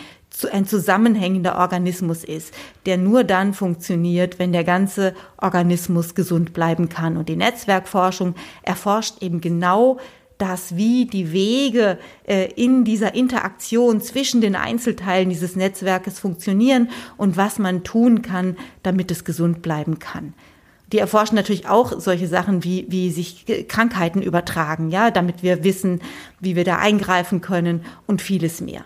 ein 0.51 0.65
zusammenhängender 0.65 1.57
Organismus 1.57 2.23
ist, 2.23 2.53
der 2.85 2.97
nur 2.97 3.23
dann 3.23 3.53
funktioniert, 3.53 4.39
wenn 4.39 4.53
der 4.53 4.63
ganze 4.63 5.13
Organismus 5.37 6.15
gesund 6.15 6.53
bleiben 6.53 6.89
kann. 6.89 7.17
Und 7.17 7.27
die 7.27 7.35
Netzwerkforschung 7.35 8.35
erforscht 8.61 9.21
eben 9.21 9.41
genau 9.41 9.97
das, 10.37 10.75
wie 10.75 11.05
die 11.05 11.31
Wege 11.31 11.97
äh, 12.25 12.51
in 12.53 12.83
dieser 12.83 13.15
Interaktion 13.15 14.01
zwischen 14.01 14.39
den 14.39 14.55
Einzelteilen 14.55 15.29
dieses 15.29 15.55
Netzwerkes 15.55 16.19
funktionieren 16.19 16.89
und 17.17 17.37
was 17.37 17.59
man 17.59 17.83
tun 17.83 18.21
kann, 18.21 18.55
damit 18.83 19.11
es 19.11 19.25
gesund 19.25 19.61
bleiben 19.61 19.99
kann. 19.99 20.33
Die 20.91 20.99
erforschen 20.99 21.35
natürlich 21.35 21.67
auch 21.67 21.99
solche 21.99 22.27
Sachen, 22.27 22.63
wie, 22.63 22.85
wie 22.89 23.11
sich 23.11 23.45
Krankheiten 23.67 24.21
übertragen, 24.21 24.89
ja, 24.89 25.11
damit 25.11 25.43
wir 25.43 25.63
wissen, 25.63 26.01
wie 26.39 26.55
wir 26.55 26.63
da 26.63 26.77
eingreifen 26.77 27.41
können 27.41 27.81
und 28.05 28.21
vieles 28.21 28.61
mehr. 28.61 28.85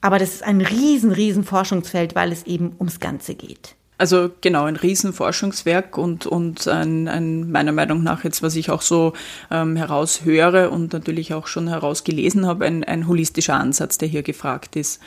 Aber 0.00 0.18
das 0.18 0.34
ist 0.34 0.44
ein 0.44 0.60
riesen, 0.60 1.10
riesen 1.10 1.44
Forschungsfeld, 1.44 2.14
weil 2.14 2.32
es 2.32 2.44
eben 2.44 2.74
ums 2.78 3.00
Ganze 3.00 3.34
geht. 3.34 3.74
Also 3.98 4.30
genau, 4.42 4.64
ein 4.64 4.76
Riesenforschungswerk 4.76 5.98
und, 5.98 6.24
und 6.24 6.68
ein, 6.68 7.08
ein, 7.08 7.50
meiner 7.50 7.72
Meinung 7.72 8.04
nach 8.04 8.22
jetzt, 8.22 8.44
was 8.44 8.54
ich 8.54 8.70
auch 8.70 8.80
so 8.80 9.12
ähm, 9.50 9.74
heraushöre 9.74 10.70
und 10.70 10.92
natürlich 10.92 11.34
auch 11.34 11.48
schon 11.48 11.66
herausgelesen 11.66 12.46
habe, 12.46 12.64
ein, 12.64 12.84
ein 12.84 13.08
holistischer 13.08 13.54
Ansatz, 13.54 13.98
der 13.98 14.06
hier 14.06 14.22
gefragt 14.22 14.76
ist. 14.76 15.00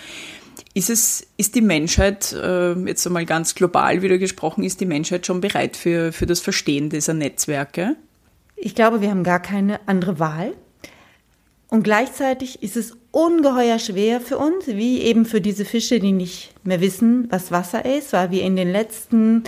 Ist 0.73 0.89
es, 0.89 1.27
ist 1.37 1.55
die 1.55 1.61
Menschheit, 1.61 2.33
äh, 2.33 2.73
jetzt 2.73 3.05
einmal 3.05 3.25
ganz 3.25 3.55
global 3.55 4.01
wieder 4.01 4.17
gesprochen, 4.17 4.63
ist 4.63 4.79
die 4.79 4.85
Menschheit 4.85 5.25
schon 5.25 5.41
bereit 5.41 5.75
für, 5.75 6.11
für 6.11 6.25
das 6.25 6.39
Verstehen 6.39 6.89
dieser 6.89 7.13
Netzwerke? 7.13 7.95
Ich 8.55 8.75
glaube, 8.75 9.01
wir 9.01 9.09
haben 9.09 9.23
gar 9.23 9.41
keine 9.41 9.79
andere 9.87 10.19
Wahl. 10.19 10.53
Und 11.67 11.83
gleichzeitig 11.83 12.61
ist 12.61 12.75
es 12.75 12.97
ungeheuer 13.11 13.79
schwer 13.79 14.19
für 14.19 14.37
uns, 14.37 14.67
wie 14.67 14.99
eben 15.01 15.25
für 15.25 15.39
diese 15.39 15.63
Fische, 15.65 15.99
die 15.99 16.11
nicht 16.11 16.53
mehr 16.63 16.81
wissen, 16.81 17.27
was 17.29 17.51
Wasser 17.51 17.85
ist, 17.85 18.11
weil 18.11 18.31
wir 18.31 18.43
in 18.43 18.55
den 18.55 18.71
letzten 18.71 19.43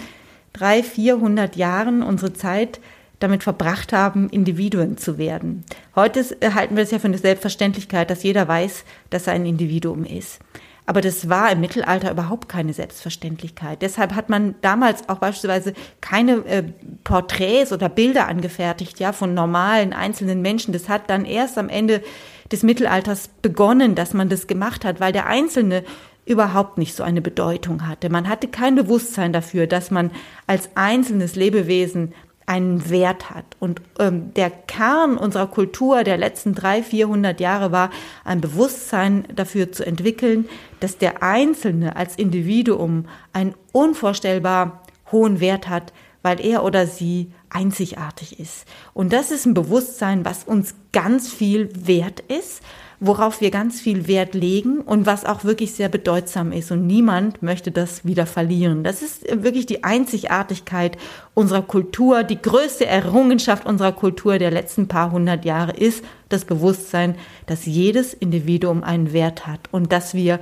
drei, 0.53 0.83
vierhundert 0.83 1.55
Jahren 1.57 2.01
unsere 2.01 2.33
Zeit 2.33 2.79
damit 3.19 3.43
verbracht 3.43 3.93
haben, 3.93 4.29
Individuen 4.29 4.97
zu 4.97 5.17
werden. 5.17 5.63
Heute 5.95 6.25
halten 6.53 6.75
wir 6.75 6.83
es 6.83 6.91
ja 6.91 6.99
für 6.99 7.07
eine 7.07 7.17
Selbstverständlichkeit, 7.17 8.09
dass 8.09 8.23
jeder 8.23 8.47
weiß, 8.47 8.83
dass 9.09 9.27
er 9.27 9.33
ein 9.33 9.45
Individuum 9.45 10.05
ist. 10.05 10.39
Aber 10.85 11.01
das 11.01 11.29
war 11.29 11.51
im 11.51 11.61
Mittelalter 11.61 12.11
überhaupt 12.11 12.49
keine 12.49 12.73
Selbstverständlichkeit. 12.73 13.81
Deshalb 13.81 14.15
hat 14.15 14.29
man 14.29 14.55
damals 14.61 15.07
auch 15.07 15.17
beispielsweise 15.17 15.73
keine 16.01 16.45
äh, 16.45 16.63
Porträts 17.03 17.71
oder 17.71 17.87
Bilder 17.87 18.27
angefertigt, 18.27 18.99
ja, 18.99 19.13
von 19.13 19.33
normalen 19.33 19.93
einzelnen 19.93 20.41
Menschen. 20.41 20.73
Das 20.73 20.89
hat 20.89 21.09
dann 21.09 21.25
erst 21.25 21.57
am 21.57 21.69
Ende 21.69 22.03
des 22.51 22.63
Mittelalters 22.63 23.29
begonnen, 23.41 23.95
dass 23.95 24.13
man 24.13 24.29
das 24.29 24.47
gemacht 24.47 24.83
hat, 24.83 24.99
weil 24.99 25.13
der 25.13 25.27
Einzelne 25.27 25.83
überhaupt 26.25 26.77
nicht 26.77 26.95
so 26.95 27.03
eine 27.03 27.21
Bedeutung 27.21 27.87
hatte. 27.87 28.09
Man 28.09 28.29
hatte 28.29 28.47
kein 28.47 28.75
Bewusstsein 28.75 29.33
dafür, 29.33 29.67
dass 29.67 29.91
man 29.91 30.11
als 30.47 30.69
einzelnes 30.75 31.35
Lebewesen 31.35 32.13
einen 32.53 32.87
Wert 32.91 33.31
hat. 33.31 33.45
Und 33.59 33.81
ähm, 33.97 34.31
der 34.35 34.51
Kern 34.51 35.17
unserer 35.17 35.47
Kultur 35.47 36.03
der 36.03 36.17
letzten 36.17 36.53
drei, 36.53 36.83
vierhundert 36.83 37.39
Jahre 37.39 37.71
war, 37.71 37.89
ein 38.23 38.41
Bewusstsein 38.41 39.25
dafür 39.33 39.71
zu 39.71 39.83
entwickeln, 39.83 40.47
dass 40.79 40.99
der 40.99 41.23
Einzelne 41.23 41.95
als 41.95 42.15
Individuum 42.15 43.07
einen 43.33 43.55
unvorstellbar 43.71 44.83
hohen 45.11 45.39
Wert 45.39 45.67
hat, 45.67 45.93
weil 46.21 46.39
er 46.45 46.63
oder 46.63 46.85
sie 46.85 47.31
einzigartig 47.49 48.39
ist. 48.39 48.67
Und 48.93 49.13
das 49.13 49.31
ist 49.31 49.47
ein 49.47 49.55
Bewusstsein, 49.55 50.23
was 50.23 50.43
uns 50.43 50.75
ganz 50.91 51.33
viel 51.33 51.69
wert 51.73 52.19
ist 52.19 52.61
worauf 53.05 53.41
wir 53.41 53.51
ganz 53.51 53.81
viel 53.81 54.07
Wert 54.07 54.33
legen 54.33 54.79
und 54.79 55.05
was 55.05 55.25
auch 55.25 55.43
wirklich 55.43 55.73
sehr 55.73 55.89
bedeutsam 55.89 56.53
ist. 56.53 56.71
Und 56.71 56.87
niemand 56.87 57.43
möchte 57.43 57.69
das 57.69 58.05
wieder 58.05 58.25
verlieren. 58.25 58.83
Das 58.85 59.01
ist 59.01 59.43
wirklich 59.43 59.65
die 59.65 59.83
Einzigartigkeit 59.83 60.97
unserer 61.33 61.63
Kultur. 61.63 62.23
Die 62.23 62.41
größte 62.41 62.85
Errungenschaft 62.85 63.65
unserer 63.65 63.91
Kultur 63.91 64.37
der 64.37 64.51
letzten 64.51 64.87
paar 64.87 65.11
hundert 65.11 65.43
Jahre 65.43 65.73
ist 65.73 66.03
das 66.29 66.45
Bewusstsein, 66.45 67.15
dass 67.45 67.65
jedes 67.65 68.13
Individuum 68.13 68.83
einen 68.83 69.11
Wert 69.11 69.45
hat 69.47 69.59
und 69.71 69.91
dass 69.91 70.13
wir 70.13 70.39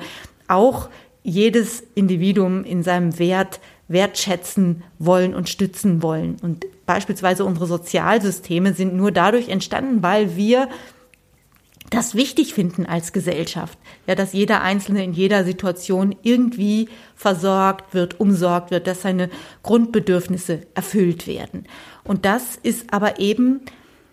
auch 0.47 0.87
jedes 1.23 1.83
Individuum 1.95 2.63
in 2.63 2.83
seinem 2.83 3.17
Wert 3.17 3.59
wertschätzen 3.87 4.83
wollen 4.99 5.33
und 5.33 5.49
stützen 5.49 6.03
wollen. 6.03 6.37
Und 6.43 6.65
beispielsweise 6.85 7.43
unsere 7.43 7.65
Sozialsysteme 7.65 8.73
sind 8.73 8.95
nur 8.95 9.11
dadurch 9.11 9.49
entstanden, 9.49 10.03
weil 10.03 10.35
wir 10.35 10.69
das 11.91 12.15
wichtig 12.15 12.53
finden 12.53 12.85
als 12.85 13.13
Gesellschaft. 13.13 13.77
Ja, 14.07 14.15
dass 14.15 14.33
jeder 14.33 14.61
Einzelne 14.61 15.03
in 15.03 15.13
jeder 15.13 15.43
Situation 15.43 16.15
irgendwie 16.23 16.89
versorgt 17.15 17.93
wird, 17.93 18.19
umsorgt 18.19 18.71
wird, 18.71 18.87
dass 18.87 19.03
seine 19.03 19.29
Grundbedürfnisse 19.61 20.61
erfüllt 20.73 21.27
werden. 21.27 21.65
Und 22.03 22.25
das 22.25 22.55
ist 22.63 22.91
aber 22.93 23.19
eben 23.19 23.61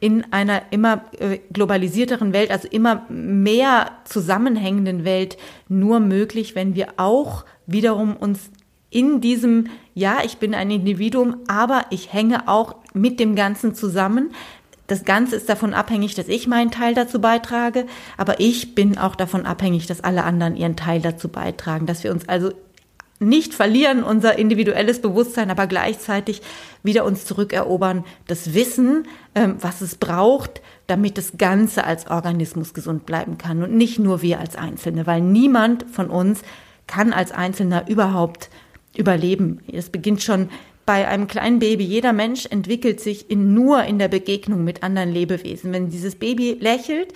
in 0.01 0.33
einer 0.33 0.63
immer 0.71 1.05
äh, 1.19 1.39
globalisierteren 1.53 2.33
Welt, 2.33 2.51
also 2.51 2.69
immer 2.69 3.07
mehr 3.09 3.93
zusammenhängenden 4.05 5.05
Welt 5.05 5.39
nur 5.69 6.01
möglich, 6.01 6.55
wenn 6.55 6.75
wir 6.75 6.95
auch 6.99 7.45
wiederum 7.67 8.17
uns 8.17 8.51
in 8.91 9.21
diesem, 9.21 9.69
ja, 9.95 10.19
ich 10.25 10.39
bin 10.39 10.55
ein 10.55 10.71
Individuum, 10.71 11.39
aber 11.47 11.85
ich 11.91 12.13
hänge 12.13 12.49
auch 12.49 12.77
mit 12.95 13.21
dem 13.21 13.37
Ganzen 13.37 13.75
zusammen, 13.75 14.31
das 14.89 15.05
Ganze 15.05 15.37
ist 15.37 15.49
davon 15.49 15.75
abhängig, 15.75 16.15
dass 16.15 16.29
ich 16.29 16.49
meinen 16.49 16.71
Teil 16.71 16.95
dazu 16.95 17.21
beitrage, 17.21 17.87
aber 18.17 18.41
ich 18.41 18.75
bin 18.75 18.99
auch 18.99 19.15
davon 19.15 19.47
abhängig, 19.47 19.87
dass 19.87 20.03
alle 20.03 20.25
anderen 20.25 20.57
ihren 20.57 20.77
Teil 20.77 21.01
dazu 21.01 21.29
beitragen, 21.29 21.87
dass 21.87 22.03
wir 22.03 22.11
uns 22.11 22.29
also 22.29 22.51
nicht 23.21 23.53
verlieren 23.53 24.03
unser 24.03 24.39
individuelles 24.39 25.01
Bewusstsein, 25.01 25.51
aber 25.51 25.67
gleichzeitig 25.67 26.41
wieder 26.83 27.05
uns 27.05 27.25
zurückerobern, 27.27 28.05
das 28.29 28.55
Wissen, 28.55 29.07
ähm, 29.35 29.57
was 29.61 29.81
es 29.81 29.97
braucht, 29.97 30.63
damit 30.87 31.19
das 31.19 31.33
Ganze 31.37 31.85
als 31.85 32.07
Organismus 32.07 32.73
gesund 32.73 33.07
bleiben 33.07 33.37
kann 33.37 33.63
und 33.63 33.75
nicht 33.75 33.99
nur 33.99 34.23
wir 34.23 34.41
als 34.41 34.57
Einzelne, 34.57 35.07
weil 35.07 35.21
niemand 35.21 35.85
von 35.91 36.09
uns 36.09 36.43
kann 36.87 37.13
als 37.13 37.33
Einzelner 37.33 37.89
überhaupt 37.89 38.49
überleben. 38.97 39.61
Es 39.71 39.91
beginnt 39.91 40.23
schon 40.23 40.49
bei 40.89 41.07
einem 41.07 41.27
kleinen 41.27 41.59
Baby, 41.59 41.85
jeder 41.85 42.15
Mensch 42.15 42.47
entwickelt 42.47 42.99
sich 42.99 43.31
in, 43.31 43.53
nur 43.53 43.85
in 43.85 43.99
der 43.99 44.09
Begegnung 44.09 44.65
mit 44.65 44.83
anderen 44.83 45.13
Lebewesen. 45.13 45.71
Wenn 45.71 45.91
dieses 45.91 46.15
Baby 46.15 46.57
lächelt, 46.59 47.13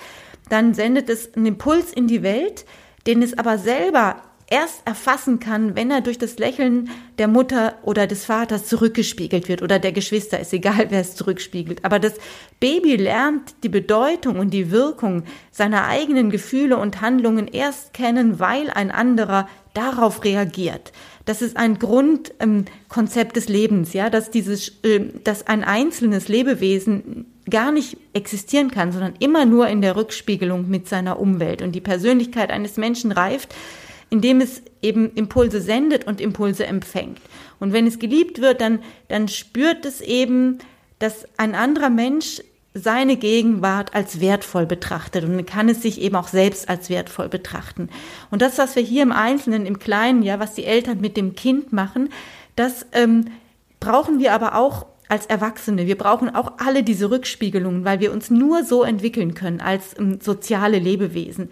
dann 0.51 0.75
sendet 0.75 1.09
es 1.09 1.33
einen 1.33 1.47
Impuls 1.47 1.91
in 1.91 2.07
die 2.07 2.23
Welt, 2.23 2.67
den 3.07 3.23
es 3.23 3.39
aber 3.39 3.57
selber 3.57 4.21
erst 4.53 4.87
erfassen 4.87 5.41
kann, 5.41 5.77
wenn 5.77 5.91
er 5.91 6.03
durch 6.03 6.19
das 6.19 6.39
Lächeln 6.39 6.91
der 7.17 7.27
Mutter 7.27 7.79
oder 7.83 8.07
des 8.07 8.27
Vaters 8.27 8.67
zurückgespiegelt 8.67 9.49
wird 9.49 9.63
oder 9.63 9.79
der 9.79 9.93
Geschwister, 9.93 10.39
ist 10.39 10.53
egal, 10.53 10.87
wer 10.91 11.01
es 11.01 11.17
zurückspiegelt. 11.17 11.87
Aber 11.87 11.99
das 11.99 12.13
Baby 12.61 12.97
lernt 12.97 13.55
die 13.63 13.71
Bedeutung 13.71 14.39
und 14.39 14.51
die 14.51 14.71
Wirkung 14.71 15.25
seiner 15.51 15.87
eigenen 15.87 16.29
Gefühle 16.29 16.77
und 16.77 17.01
Handlungen 17.01 17.49
erst 17.49 17.95
kennen, 17.95 18.41
weil 18.41 18.69
ein 18.69 18.91
anderer 18.91 19.49
darauf 19.73 20.23
reagiert. 20.23 20.93
Das 21.25 21.41
ist 21.41 21.57
ein 21.57 21.79
Grundkonzept 21.79 23.31
ähm, 23.31 23.33
des 23.35 23.49
Lebens, 23.49 23.95
ja, 23.95 24.11
dass 24.11 24.31
dieses, 24.31 24.85
äh, 24.85 25.01
dass 25.25 25.47
ein 25.47 25.65
einzelnes 25.65 26.29
Lebewesen 26.29 27.25
gar 27.49 27.73
nicht 27.73 27.97
existieren 28.13 28.71
kann, 28.71 28.93
sondern 28.93 29.15
immer 29.19 29.47
nur 29.47 29.67
in 29.69 29.81
der 29.81 29.97
Rückspiegelung 29.97 30.69
mit 30.69 30.89
seiner 30.89 31.19
Umwelt. 31.19 31.63
Und 31.63 31.73
die 31.73 31.81
Persönlichkeit 31.81 32.51
eines 32.51 32.77
Menschen 32.77 33.13
reift, 33.13 33.55
indem 34.13 34.43
es 34.43 34.61
eben 34.83 35.11
Impulse 35.15 35.63
sendet 35.63 36.07
und 36.07 36.21
Impulse 36.21 36.67
empfängt. 36.67 37.19
Und 37.59 37.73
wenn 37.73 37.87
es 37.87 37.99
geliebt 37.99 38.43
wird, 38.43 38.61
dann, 38.61 38.81
dann 39.09 39.27
spürt 39.27 39.87
es 39.87 40.03
eben, 40.03 40.59
dass 40.99 41.27
ein 41.39 41.55
anderer 41.55 41.89
Mensch 41.89 42.43
seine 42.75 43.17
Gegenwart 43.17 43.95
als 43.95 44.21
wertvoll 44.21 44.67
betrachtet 44.67 45.25
und 45.25 45.47
kann 45.47 45.71
es 45.71 45.81
sich 45.81 45.99
eben 45.99 46.17
auch 46.17 46.29
selbst 46.29 46.69
als 46.69 46.91
wertvoll 46.91 47.31
betrachten. 47.31 47.89
Und 48.31 48.43
das, 48.43 48.59
was 48.59 48.77
wir 48.77 48.83
hier 48.83 49.03
im 49.03 49.13
Einzelnen, 49.13 49.65
im 49.65 49.79
Kleinen, 49.79 50.23
ja, 50.23 50.39
was 50.39 50.53
die 50.53 50.67
Eltern 50.67 51.01
mit 51.01 51.17
dem 51.17 51.35
Kind 51.35 51.73
machen, 51.73 52.11
das 52.55 52.85
ähm, 52.93 53.29
brauchen 53.81 54.19
wir 54.19 54.35
aber 54.35 54.57
auch 54.57 54.85
als 55.09 55.25
Erwachsene. 55.25 55.87
Wir 55.87 55.97
brauchen 55.97 56.35
auch 56.35 56.53
alle 56.59 56.83
diese 56.83 57.11
Rückspiegelungen, 57.11 57.87
weil 57.87 58.01
wir 58.01 58.13
uns 58.13 58.29
nur 58.29 58.63
so 58.65 58.83
entwickeln 58.83 59.33
können 59.33 59.63
als 59.63 59.99
ähm, 59.99 60.21
soziale 60.21 60.79
Lebewesen. 60.79 61.49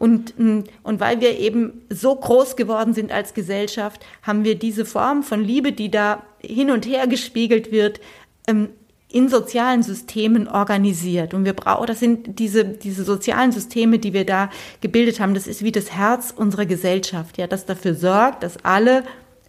Und, 0.00 0.32
ähm, 0.38 0.64
und 0.82 0.98
weil 0.98 1.20
wir 1.20 1.38
eben 1.38 1.82
so 1.90 2.16
groß 2.16 2.56
geworden 2.56 2.94
sind 2.94 3.12
als 3.12 3.34
Gesellschaft, 3.34 4.04
haben 4.22 4.44
wir 4.44 4.54
diese 4.54 4.86
Form 4.86 5.22
von 5.22 5.44
Liebe, 5.44 5.72
die 5.72 5.90
da 5.90 6.22
hin 6.40 6.70
und 6.70 6.86
her 6.86 7.06
gespiegelt 7.06 7.70
wird, 7.70 8.00
ähm, 8.48 8.70
in 9.12 9.28
sozialen 9.28 9.82
Systemen 9.82 10.48
organisiert. 10.48 11.34
Und 11.34 11.44
wir 11.44 11.52
brauchen, 11.52 11.86
das 11.86 12.00
sind 12.00 12.38
diese, 12.38 12.64
diese 12.64 13.04
sozialen 13.04 13.52
Systeme, 13.52 13.98
die 13.98 14.14
wir 14.14 14.24
da 14.24 14.48
gebildet 14.80 15.20
haben. 15.20 15.34
Das 15.34 15.46
ist 15.46 15.62
wie 15.62 15.72
das 15.72 15.92
Herz 15.92 16.32
unserer 16.34 16.64
Gesellschaft, 16.64 17.36
ja, 17.36 17.46
das 17.46 17.66
dafür 17.66 17.94
sorgt, 17.94 18.42
dass 18.42 18.64
alle 18.64 19.02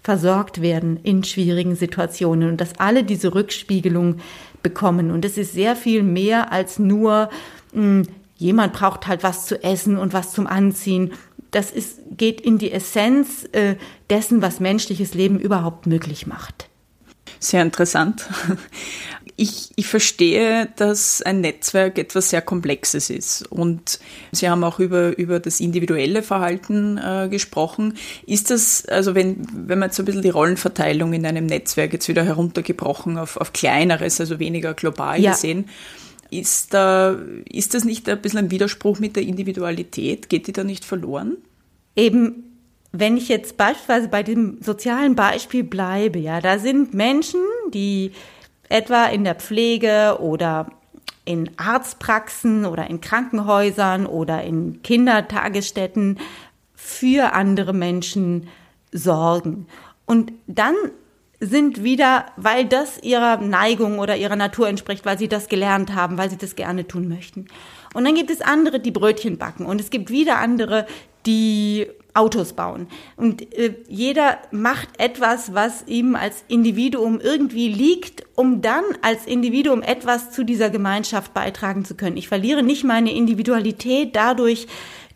versorgt 0.03 0.61
werden 0.61 0.99
in 1.01 1.23
schwierigen 1.23 1.75
Situationen 1.75 2.49
und 2.49 2.59
dass 2.59 2.77
alle 2.77 3.05
diese 3.05 3.33
Rückspiegelung 3.33 4.17
bekommen. 4.63 5.11
Und 5.11 5.23
es 5.23 5.37
ist 5.37 5.53
sehr 5.53 5.77
viel 5.77 6.03
mehr 6.03 6.51
als 6.51 6.77
nur, 6.77 7.29
mh, 7.71 7.81
hm, 7.81 8.07
jemand 8.41 8.73
braucht 8.73 9.07
halt 9.07 9.23
was 9.23 9.45
zu 9.45 9.63
essen 9.63 9.97
und 9.97 10.13
was 10.13 10.33
zum 10.33 10.47
Anziehen. 10.47 11.13
Das 11.51 11.69
ist, 11.69 11.99
geht 12.17 12.41
in 12.41 12.57
die 12.57 12.71
Essenz 12.71 13.47
äh, 13.51 13.75
dessen, 14.09 14.41
was 14.41 14.59
menschliches 14.59 15.13
Leben 15.13 15.39
überhaupt 15.39 15.85
möglich 15.85 16.25
macht. 16.25 16.67
Sehr 17.39 17.61
interessant. 17.61 18.27
Ich, 19.37 19.71
ich 19.75 19.87
verstehe, 19.87 20.69
dass 20.75 21.23
ein 21.23 21.41
Netzwerk 21.41 21.97
etwas 21.97 22.29
sehr 22.29 22.43
Komplexes 22.43 23.09
ist. 23.09 23.47
Und 23.47 23.99
Sie 24.31 24.47
haben 24.47 24.63
auch 24.63 24.77
über, 24.77 25.17
über 25.17 25.39
das 25.39 25.59
individuelle 25.59 26.21
Verhalten 26.21 26.99
äh, 26.99 27.27
gesprochen. 27.27 27.97
Ist 28.27 28.51
das, 28.51 28.85
also 28.85 29.15
wenn, 29.15 29.47
wenn 29.55 29.79
man 29.79 29.87
jetzt 29.89 29.95
so 29.95 30.03
ein 30.03 30.05
bisschen 30.05 30.21
die 30.21 30.29
Rollenverteilung 30.29 31.13
in 31.13 31.25
einem 31.25 31.47
Netzwerk 31.47 31.93
jetzt 31.93 32.07
wieder 32.07 32.23
heruntergebrochen 32.23 33.17
auf, 33.17 33.37
auf 33.37 33.51
kleineres, 33.51 34.19
also 34.19 34.37
weniger 34.37 34.75
global 34.75 35.19
ja. 35.19 35.31
gesehen, 35.31 35.69
ist, 36.31 36.73
da, 36.73 37.17
ist 37.49 37.73
das 37.73 37.83
nicht 37.83 38.09
ein 38.09 38.21
bisschen 38.21 38.39
ein 38.39 38.51
Widerspruch 38.51 38.99
mit 38.99 39.15
der 39.15 39.23
Individualität? 39.23 40.29
Geht 40.29 40.47
die 40.47 40.53
da 40.53 40.63
nicht 40.63 40.85
verloren? 40.85 41.37
Eben 41.95 42.51
wenn 42.91 43.15
ich 43.15 43.29
jetzt 43.29 43.57
beispielsweise 43.57 44.09
bei 44.09 44.21
dem 44.21 44.61
sozialen 44.61 45.15
Beispiel 45.15 45.63
bleibe, 45.63 46.19
ja, 46.19 46.41
da 46.41 46.59
sind 46.59 46.93
Menschen, 46.93 47.39
die 47.73 48.11
etwa 48.67 49.05
in 49.05 49.23
der 49.23 49.35
Pflege 49.35 50.17
oder 50.19 50.67
in 51.23 51.51
Arztpraxen 51.57 52.65
oder 52.65 52.89
in 52.89 52.99
Krankenhäusern 52.99 54.05
oder 54.05 54.43
in 54.43 54.81
Kindertagesstätten 54.81 56.19
für 56.75 57.33
andere 57.33 57.73
Menschen 57.73 58.47
sorgen. 58.91 59.67
Und 60.05 60.33
dann 60.47 60.75
sind 61.41 61.83
wieder, 61.83 62.27
weil 62.37 62.65
das 62.65 63.01
ihrer 63.01 63.37
Neigung 63.37 63.97
oder 63.99 64.15
ihrer 64.15 64.35
Natur 64.35 64.69
entspricht, 64.69 65.05
weil 65.05 65.17
sie 65.17 65.27
das 65.27 65.49
gelernt 65.49 65.95
haben, 65.95 66.17
weil 66.17 66.29
sie 66.29 66.37
das 66.37 66.55
gerne 66.55 66.87
tun 66.87 67.09
möchten. 67.09 67.47
Und 67.95 68.05
dann 68.05 68.15
gibt 68.15 68.29
es 68.29 68.41
andere, 68.41 68.79
die 68.79 68.91
Brötchen 68.91 69.37
backen. 69.37 69.65
Und 69.65 69.81
es 69.81 69.89
gibt 69.89 70.11
wieder 70.11 70.37
andere, 70.37 70.85
die 71.25 71.87
Autos 72.13 72.53
bauen. 72.53 72.87
Und 73.15 73.53
äh, 73.57 73.75
jeder 73.87 74.37
macht 74.51 74.89
etwas, 74.99 75.53
was 75.53 75.87
ihm 75.87 76.15
als 76.15 76.43
Individuum 76.47 77.19
irgendwie 77.19 77.69
liegt, 77.69 78.23
um 78.35 78.61
dann 78.61 78.83
als 79.01 79.25
Individuum 79.25 79.81
etwas 79.81 80.31
zu 80.31 80.43
dieser 80.43 80.69
Gemeinschaft 80.69 81.33
beitragen 81.33 81.85
zu 81.85 81.95
können. 81.95 82.17
Ich 82.17 82.27
verliere 82.27 82.63
nicht 82.63 82.83
meine 82.83 83.13
Individualität 83.13 84.15
dadurch, 84.15 84.67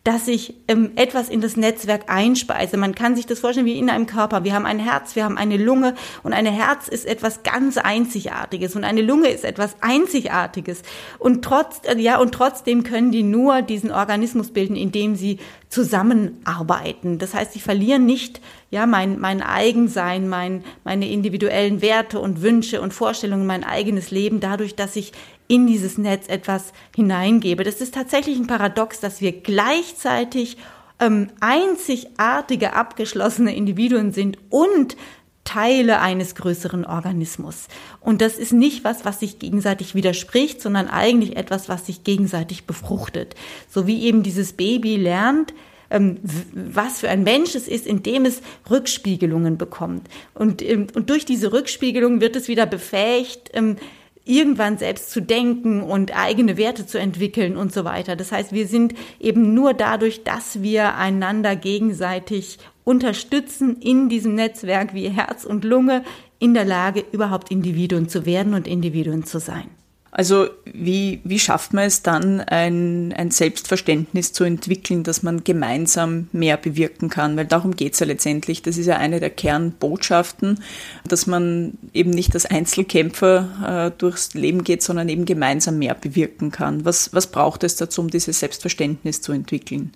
dass 0.06 0.28
ich 0.28 0.54
ähm, 0.68 0.92
etwas 0.96 1.30
in 1.30 1.42
das 1.42 1.58
Netzwerk 1.58 2.04
einspeise. 2.08 2.78
Man 2.78 2.94
kann 2.94 3.16
sich 3.16 3.26
das 3.26 3.40
vorstellen 3.40 3.66
wie 3.66 3.80
in 3.80 3.90
einem 3.90 4.06
Körper. 4.06 4.44
Wir 4.44 4.54
haben 4.54 4.68
ein 4.68 4.78
Herz, 4.78 5.16
wir 5.16 5.26
haben 5.26 5.36
eine 5.36 5.58
Lunge 5.58 5.96
und 6.22 6.32
ein 6.32 6.46
Herz 6.46 6.88
ist 6.88 7.08
etwas 7.08 7.42
ganz 7.42 7.78
Einzigartiges 7.78 8.76
und 8.76 8.84
eine 8.84 9.02
Lunge 9.02 9.30
ist 9.30 9.44
etwas 9.44 9.76
Einzigartiges. 9.82 10.84
Und 11.18 11.44
trotz, 11.44 11.82
äh, 11.88 12.00
ja, 12.00 12.20
und 12.20 12.34
trotzdem 12.34 12.84
können 12.84 13.12
die 13.12 13.24
nur 13.24 13.64
diesen 13.64 13.92
Organismus 13.92 14.52
bilden, 14.52 14.76
indem 14.76 15.16
sie 15.16 15.40
zusammenarbeiten. 15.70 17.18
Das 17.18 17.34
heißt, 17.34 17.54
sie 17.54 17.60
verlieren 17.60 18.06
nicht 18.06 18.42
ja 18.70 18.86
mein 18.86 19.20
mein 19.20 19.42
Eigensein, 19.42 20.30
mein 20.30 20.64
meine 20.84 21.10
individuellen 21.10 21.82
Werte 21.82 22.20
und 22.20 22.44
Wünsche 22.44 22.80
und 22.80 22.94
Vorstellungen, 22.94 23.48
mein 23.48 23.64
eigenes 23.64 24.12
Leben 24.12 24.40
dadurch, 24.40 24.76
dass 24.76 24.96
ich 24.96 25.14
in 25.48 25.68
dieses 25.68 25.98
Netz 25.98 26.28
etwas 26.28 26.74
hineingebe. 26.96 27.64
Das 27.64 27.82
ist 27.82 27.94
tatsächlich 27.94 28.38
ein 28.38 28.48
Paradox, 28.48 29.00
dass 29.00 29.22
wir 29.22 29.32
gleichzeitig 29.32 30.58
ähm, 31.00 31.28
einzigartige, 31.40 32.74
abgeschlossene 32.74 33.56
Individuen 33.56 34.12
sind 34.12 34.38
und 34.50 34.96
Teile 35.44 36.02
eines 36.02 36.34
größeren 36.36 36.86
Organismus. 36.86 37.68
Und 38.02 38.22
das 38.22 38.38
ist 38.38 38.52
nicht 38.52 38.84
was, 38.84 39.06
was 39.06 39.20
sich 39.20 39.38
gegenseitig 39.38 39.94
widerspricht, 39.94 40.60
sondern 40.60 40.88
eigentlich 40.88 41.38
etwas, 41.38 41.70
was 41.70 41.86
sich 41.86 42.04
gegenseitig 42.04 42.66
befruchtet. 42.66 43.36
So 43.70 43.86
wie 43.86 44.04
eben 44.04 44.24
dieses 44.24 44.54
Baby 44.54 44.96
lernt, 44.98 45.54
ähm, 45.92 46.18
was 46.24 47.00
für 47.00 47.10
ein 47.10 47.24
Mensch 47.24 47.54
es 47.54 47.68
ist, 47.68 47.86
indem 47.86 48.26
es 48.26 48.42
Rückspiegelungen 48.70 49.58
bekommt. 49.58 50.08
Und, 50.34 50.64
ähm, 50.64 50.88
und 50.96 51.12
durch 51.12 51.26
diese 51.26 51.54
Rückspiegelung 51.54 52.22
wird 52.22 52.36
es 52.36 52.48
wieder 52.48 52.66
befähigt, 52.66 53.52
ähm, 53.54 53.78
irgendwann 54.26 54.78
selbst 54.78 55.12
zu 55.12 55.22
denken 55.22 55.82
und 55.82 56.18
eigene 56.18 56.58
Werte 56.58 56.86
zu 56.86 57.00
entwickeln 57.00 57.56
und 57.56 57.72
so 57.72 57.86
weiter. 57.86 58.16
Das 58.16 58.32
heißt, 58.32 58.52
wir 58.52 58.68
sind 58.68 58.94
eben 59.20 59.54
nur 59.54 59.74
dadurch, 59.74 60.24
dass 60.24 60.62
wir 60.62 60.96
einander 60.96 61.56
gegenseitig 61.56 62.58
unterstützen 62.84 63.78
in 63.80 64.10
diesem 64.10 64.36
Netzwerk 64.36 64.94
wie 64.94 65.10
Herz 65.10 65.46
und 65.46 65.64
Lunge 65.64 66.04
in 66.40 66.54
der 66.54 66.66
Lage, 66.66 67.04
überhaupt 67.12 67.52
Individuen 67.52 68.10
zu 68.10 68.26
werden 68.26 68.54
und 68.54 68.68
Individuen 68.68 69.24
zu 69.24 69.40
sein. 69.40 69.70
Also 70.18 70.48
wie, 70.64 71.20
wie 71.26 71.40
schafft 71.40 71.74
man 71.74 71.84
es 71.84 72.02
dann, 72.02 72.40
ein, 72.40 73.12
ein 73.12 73.32
Selbstverständnis 73.32 74.32
zu 74.32 74.46
entwickeln, 74.46 75.04
dass 75.04 75.24
man 75.24 75.44
gemeinsam 75.44 76.30
mehr 76.32 76.56
bewirken 76.56 77.10
kann? 77.10 77.36
Weil 77.36 77.48
darum 77.48 77.76
geht 77.76 77.96
es 77.96 78.00
ja 78.00 78.06
letztendlich. 78.06 78.62
Das 78.62 78.78
ist 78.78 78.86
ja 78.86 78.96
eine 78.96 79.20
der 79.20 79.30
Kernbotschaften, 79.30 80.64
dass 81.06 81.28
man 81.28 81.74
eben 81.94 82.12
nicht 82.12 82.34
als 82.34 82.46
Einzelkämpfer 82.46 83.92
äh, 83.92 83.98
durchs 83.98 84.34
Leben 84.36 84.64
geht, 84.64 84.84
sondern 84.84 85.10
eben 85.10 85.26
gemeinsam 85.26 85.80
mehr 85.80 85.96
bewirken 85.96 86.50
kann. 86.50 86.86
Was, 86.86 87.14
was 87.14 87.28
braucht 87.28 87.66
es 87.66 87.76
dazu, 87.76 88.00
um 88.00 88.10
dieses 88.10 88.40
Selbstverständnis 88.40 89.22
zu 89.22 89.34
entwickeln? 89.34 89.92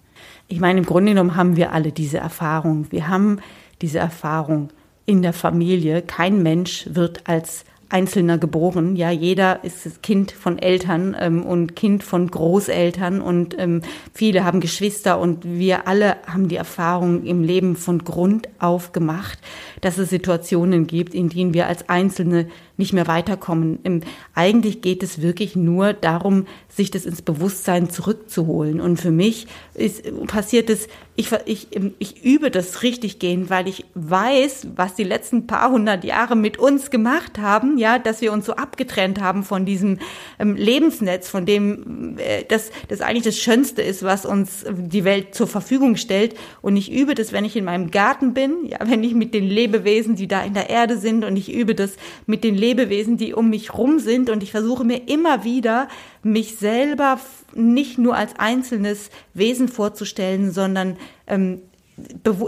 Ich 0.50 0.60
meine, 0.60 0.80
im 0.80 0.86
Grunde 0.86 1.14
genommen 1.14 1.38
haben 1.38 1.56
wir 1.56 1.72
alle 1.72 1.94
diese 1.94 2.18
Erfahrung. 2.18 2.88
Wir 2.90 3.08
haben 3.08 3.40
diese 3.82 4.00
Erfahrung 4.00 4.68
in 5.06 5.22
der 5.22 5.32
Familie. 5.32 6.02
Kein 6.02 6.44
Mensch 6.44 6.90
wird 6.92 7.22
als 7.30 7.64
Einzelner 7.90 8.38
geboren. 8.38 8.96
Ja, 8.96 9.10
jeder 9.10 9.64
ist 9.64 10.04
Kind 10.04 10.32
von 10.32 10.60
Eltern 10.60 11.16
ähm, 11.20 11.44
und 11.44 11.76
Kind 11.76 12.04
von 12.04 12.30
Großeltern 12.30 13.20
und 13.20 13.58
ähm, 13.58 13.82
viele 14.14 14.46
haben 14.46 14.60
Geschwister 14.60 15.20
und 15.20 15.44
wir 15.44 15.88
alle 15.88 16.18
haben 16.28 16.48
die 16.48 16.56
Erfahrung 16.56 17.24
im 17.26 17.44
Leben 17.44 17.76
von 17.76 18.04
Grund 18.04 18.48
auf 18.60 18.92
gemacht, 18.92 19.40
dass 19.82 19.98
es 19.98 20.10
Situationen 20.10 20.88
gibt, 20.88 21.14
in 21.14 21.30
denen 21.30 21.54
wir 21.54 21.68
als 21.68 21.90
Einzelne 21.90 22.48
nicht 22.80 22.94
mehr 22.94 23.08
weiterkommen. 23.08 24.04
Eigentlich 24.34 24.82
geht 24.82 25.04
es 25.04 25.22
wirklich 25.22 25.56
nur 25.56 25.94
darum, 25.94 26.48
sich 26.70 26.90
das 26.90 27.06
ins 27.06 27.22
Bewusstsein 27.22 27.90
zurückzuholen. 27.90 28.80
Und 28.80 29.00
für 29.00 29.12
mich 29.12 29.48
ist, 29.74 30.04
passiert 30.28 30.70
es, 30.70 30.88
ich, 31.18 31.30
ich, 31.46 31.68
ich 32.00 32.24
übe 32.24 32.50
das 32.50 32.82
richtig 32.82 33.20
gehen, 33.20 33.50
weil 33.50 33.68
ich 33.68 33.84
weiß, 33.94 34.68
was 34.78 34.96
die 34.96 35.04
letzten 35.04 35.48
paar 35.48 35.70
hundert 35.70 36.06
Jahre 36.06 36.38
mit 36.38 36.58
uns 36.58 36.92
gemacht 36.92 37.38
haben, 37.38 37.78
ja, 37.78 38.00
dass 38.00 38.22
wir 38.22 38.32
uns 38.32 38.46
so 38.46 38.54
abgetrennt 38.54 39.20
haben 39.20 39.44
von 39.44 39.66
diesem 39.66 40.00
ähm, 40.40 40.56
Lebensnetz, 40.56 41.28
von 41.28 41.46
dem 41.46 42.18
äh, 42.18 42.46
das, 42.48 42.72
das 42.88 43.02
eigentlich 43.02 43.26
das 43.26 43.38
Schönste 43.38 43.82
ist, 43.82 44.04
was 44.04 44.26
uns 44.26 44.66
die 44.70 45.04
Welt 45.04 45.36
zur 45.36 45.48
Verfügung 45.48 45.98
stellt. 45.98 46.36
Und 46.62 46.78
ich 46.78 46.90
übe 46.90 47.16
das, 47.16 47.34
wenn 47.34 47.44
ich 47.44 47.58
in 47.58 47.66
meinem 47.66 47.92
Garten 47.92 48.34
bin, 48.34 48.66
ja, 48.66 48.78
wenn 48.86 49.04
ich 49.04 49.14
mit 49.14 49.34
den 49.34 49.44
Lebewesen, 49.44 50.16
die 50.16 50.30
da 50.30 50.42
in 50.42 50.54
der 50.54 50.70
Erde 50.70 50.98
sind, 50.98 51.26
und 51.26 51.36
ich 51.36 51.54
übe 51.54 51.76
das 51.76 51.98
mit 52.28 52.46
den 52.46 52.56
Lebewesen, 52.56 52.69
die 53.18 53.34
um 53.34 53.50
mich 53.50 53.74
rum 53.74 54.00
sind, 54.00 54.30
und 54.30 54.44
ich 54.44 54.52
versuche 54.52 54.84
mir 54.84 55.08
immer 55.08 55.44
wieder 55.44 55.88
mich 56.24 56.56
selber 56.56 57.20
nicht 57.54 57.98
nur 57.98 58.16
als 58.16 58.38
einzelnes 58.38 59.10
Wesen 59.34 59.68
vorzustellen, 59.68 60.52
sondern 60.52 60.98
ähm, 61.28 61.62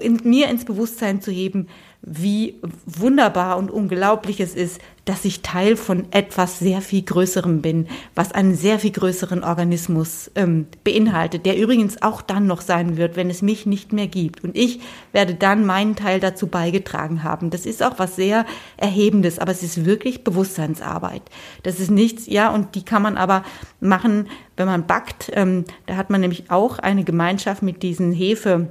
in 0.01 0.19
mir 0.23 0.49
ins 0.49 0.65
Bewusstsein 0.65 1.21
zu 1.21 1.31
heben, 1.31 1.67
wie 2.03 2.55
wunderbar 2.85 3.57
und 3.57 3.69
unglaublich 3.69 4.39
es 4.39 4.55
ist, 4.55 4.81
dass 5.05 5.25
ich 5.25 5.41
Teil 5.41 5.75
von 5.75 6.11
etwas 6.11 6.57
sehr 6.57 6.81
viel 6.81 7.03
Größerem 7.03 7.61
bin, 7.61 7.87
was 8.15 8.31
einen 8.31 8.55
sehr 8.55 8.79
viel 8.79 8.91
größeren 8.91 9.43
Organismus 9.43 10.31
ähm, 10.35 10.67
beinhaltet, 10.83 11.45
der 11.45 11.57
übrigens 11.57 12.01
auch 12.01 12.21
dann 12.21 12.47
noch 12.47 12.61
sein 12.61 12.97
wird, 12.97 13.15
wenn 13.15 13.29
es 13.29 13.41
mich 13.41 13.65
nicht 13.65 13.93
mehr 13.93 14.07
gibt. 14.07 14.43
Und 14.43 14.55
ich 14.55 14.79
werde 15.11 15.35
dann 15.35 15.65
meinen 15.65 15.95
Teil 15.95 16.19
dazu 16.19 16.47
beigetragen 16.47 17.23
haben. 17.23 17.49
Das 17.49 17.65
ist 17.65 17.83
auch 17.83 17.97
was 17.97 18.15
sehr 18.15 18.45
Erhebendes, 18.77 19.37
aber 19.37 19.51
es 19.51 19.63
ist 19.63 19.85
wirklich 19.85 20.23
Bewusstseinsarbeit. 20.23 21.23
Das 21.63 21.79
ist 21.79 21.91
nichts, 21.91 22.27
ja, 22.27 22.49
und 22.49 22.75
die 22.75 22.85
kann 22.85 23.01
man 23.01 23.17
aber 23.17 23.43
machen, 23.79 24.27
wenn 24.57 24.67
man 24.67 24.87
backt. 24.87 25.31
Ähm, 25.33 25.65
da 25.85 25.97
hat 25.97 26.09
man 26.09 26.21
nämlich 26.21 26.49
auch 26.49 26.79
eine 26.79 27.03
Gemeinschaft 27.03 27.61
mit 27.63 27.83
diesen 27.83 28.11
Hefe. 28.11 28.69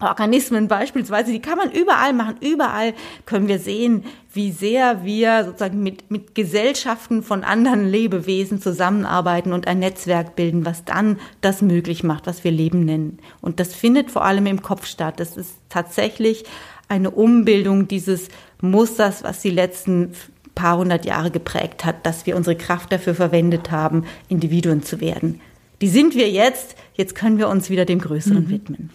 Organismen 0.00 0.66
beispielsweise, 0.66 1.30
die 1.30 1.40
kann 1.40 1.58
man 1.58 1.70
überall 1.70 2.12
machen. 2.12 2.36
Überall 2.40 2.94
können 3.26 3.48
wir 3.48 3.58
sehen, 3.58 4.04
wie 4.32 4.50
sehr 4.50 5.04
wir 5.04 5.44
sozusagen 5.44 5.82
mit, 5.82 6.10
mit 6.10 6.34
Gesellschaften 6.34 7.22
von 7.22 7.44
anderen 7.44 7.88
Lebewesen 7.88 8.60
zusammenarbeiten 8.60 9.52
und 9.52 9.66
ein 9.66 9.78
Netzwerk 9.78 10.36
bilden, 10.36 10.64
was 10.64 10.84
dann 10.84 11.18
das 11.40 11.62
möglich 11.62 12.02
macht, 12.02 12.26
was 12.26 12.44
wir 12.44 12.50
Leben 12.50 12.84
nennen. 12.84 13.18
Und 13.40 13.60
das 13.60 13.74
findet 13.74 14.10
vor 14.10 14.24
allem 14.24 14.46
im 14.46 14.62
Kopf 14.62 14.86
statt. 14.86 15.20
Das 15.20 15.36
ist 15.36 15.54
tatsächlich 15.68 16.44
eine 16.88 17.10
Umbildung 17.10 17.86
dieses 17.86 18.28
Musters, 18.60 19.22
was 19.22 19.40
die 19.40 19.50
letzten 19.50 20.12
paar 20.54 20.76
hundert 20.76 21.04
Jahre 21.04 21.30
geprägt 21.30 21.84
hat, 21.84 22.04
dass 22.04 22.26
wir 22.26 22.36
unsere 22.36 22.56
Kraft 22.56 22.92
dafür 22.92 23.14
verwendet 23.14 23.70
haben, 23.70 24.04
Individuen 24.28 24.82
zu 24.82 25.00
werden. 25.00 25.40
Die 25.80 25.88
sind 25.88 26.14
wir 26.14 26.28
jetzt, 26.28 26.76
jetzt 26.94 27.14
können 27.14 27.38
wir 27.38 27.48
uns 27.48 27.70
wieder 27.70 27.84
dem 27.84 28.00
Größeren 28.00 28.44
mhm. 28.44 28.50
widmen. 28.50 28.90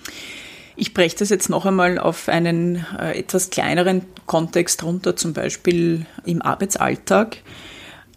Ich 0.75 0.93
breche 0.93 1.15
das 1.17 1.29
jetzt 1.29 1.49
noch 1.49 1.65
einmal 1.65 1.97
auf 1.97 2.27
einen 2.27 2.85
äh, 2.99 3.17
etwas 3.17 3.49
kleineren 3.49 4.01
Kontext 4.25 4.83
runter, 4.83 5.15
zum 5.15 5.33
Beispiel 5.33 6.05
im 6.25 6.41
Arbeitsalltag. 6.41 7.37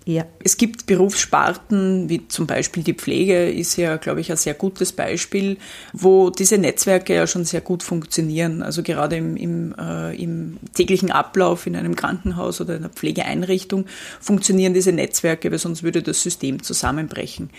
Ja. 0.08 0.24
Es 0.42 0.56
gibt 0.56 0.86
Berufssparten, 0.86 2.08
wie 2.08 2.26
zum 2.28 2.46
Beispiel 2.46 2.82
die 2.82 2.94
Pflege, 2.94 3.50
ist 3.50 3.76
ja, 3.76 3.98
glaube 3.98 4.22
ich, 4.22 4.30
ein 4.30 4.38
sehr 4.38 4.54
gutes 4.54 4.92
Beispiel, 4.92 5.58
wo 5.92 6.30
diese 6.30 6.56
Netzwerke 6.56 7.14
ja 7.14 7.26
schon 7.26 7.44
sehr 7.44 7.60
gut 7.60 7.82
funktionieren. 7.82 8.62
Also 8.62 8.82
gerade 8.82 9.16
im, 9.16 9.36
im, 9.36 9.74
äh, 9.78 10.16
im 10.16 10.56
täglichen 10.72 11.10
Ablauf 11.10 11.66
in 11.66 11.76
einem 11.76 11.94
Krankenhaus 11.94 12.58
oder 12.62 12.76
in 12.76 12.84
einer 12.84 12.92
Pflegeeinrichtung 12.92 13.84
funktionieren 14.18 14.72
diese 14.72 14.92
Netzwerke, 14.92 15.50
weil 15.50 15.58
sonst 15.58 15.82
würde 15.82 16.02
das 16.02 16.22
System 16.22 16.62
zusammenbrechen. 16.62 17.50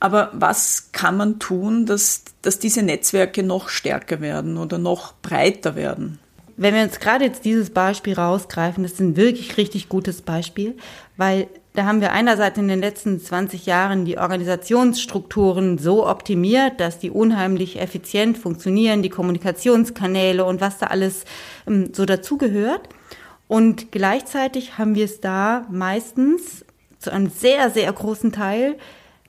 Aber 0.00 0.30
was 0.32 0.90
kann 0.92 1.16
man 1.16 1.38
tun, 1.38 1.86
dass, 1.86 2.24
dass 2.42 2.58
diese 2.58 2.82
Netzwerke 2.82 3.42
noch 3.42 3.68
stärker 3.68 4.20
werden 4.20 4.56
oder 4.56 4.78
noch 4.78 5.14
breiter 5.22 5.76
werden? 5.76 6.18
Wenn 6.56 6.74
wir 6.74 6.82
uns 6.82 6.98
gerade 6.98 7.24
jetzt 7.24 7.44
dieses 7.44 7.70
Beispiel 7.70 8.14
rausgreifen, 8.14 8.82
das 8.82 8.92
ist 8.92 9.00
ein 9.00 9.16
wirklich 9.16 9.56
richtig 9.56 9.88
gutes 9.88 10.22
Beispiel, 10.22 10.76
weil 11.16 11.46
da 11.74 11.84
haben 11.84 12.00
wir 12.00 12.10
einerseits 12.10 12.58
in 12.58 12.66
den 12.66 12.80
letzten 12.80 13.20
20 13.20 13.64
Jahren 13.66 14.04
die 14.04 14.18
Organisationsstrukturen 14.18 15.78
so 15.78 16.08
optimiert, 16.08 16.80
dass 16.80 16.98
die 16.98 17.10
unheimlich 17.10 17.80
effizient 17.80 18.36
funktionieren, 18.36 19.02
die 19.02 19.10
Kommunikationskanäle 19.10 20.44
und 20.44 20.60
was 20.60 20.78
da 20.78 20.86
alles 20.86 21.24
ähm, 21.68 21.92
so 21.94 22.04
dazugehört. 22.04 22.88
Und 23.46 23.92
gleichzeitig 23.92 24.76
haben 24.76 24.96
wir 24.96 25.04
es 25.04 25.20
da 25.20 25.66
meistens 25.70 26.64
zu 26.98 27.12
einem 27.12 27.30
sehr, 27.30 27.70
sehr 27.70 27.92
großen 27.92 28.32
Teil 28.32 28.76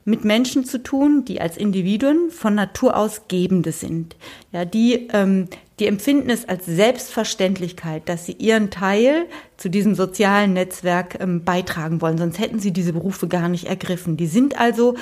mit 0.05 0.25
Menschen 0.25 0.65
zu 0.65 0.81
tun, 0.81 1.25
die 1.25 1.41
als 1.41 1.57
Individuen 1.57 2.31
von 2.31 2.55
Natur 2.55 2.97
aus 2.97 3.23
Gebende 3.27 3.71
sind. 3.71 4.15
Ja, 4.51 4.65
die, 4.65 5.07
ähm, 5.13 5.47
die 5.79 5.87
empfinden 5.87 6.29
es 6.29 6.47
als 6.47 6.65
Selbstverständlichkeit, 6.65 8.07
dass 8.09 8.25
sie 8.25 8.33
ihren 8.33 8.69
Teil 8.71 9.25
zu 9.57 9.69
diesem 9.69 9.95
sozialen 9.95 10.53
Netzwerk 10.53 11.19
ähm, 11.19 11.43
beitragen 11.43 12.01
wollen, 12.01 12.17
sonst 12.17 12.39
hätten 12.39 12.59
sie 12.59 12.71
diese 12.71 12.93
Berufe 12.93 13.27
gar 13.27 13.49
nicht 13.49 13.65
ergriffen. 13.65 14.17
Die 14.17 14.27
sind 14.27 14.59
also 14.59 14.95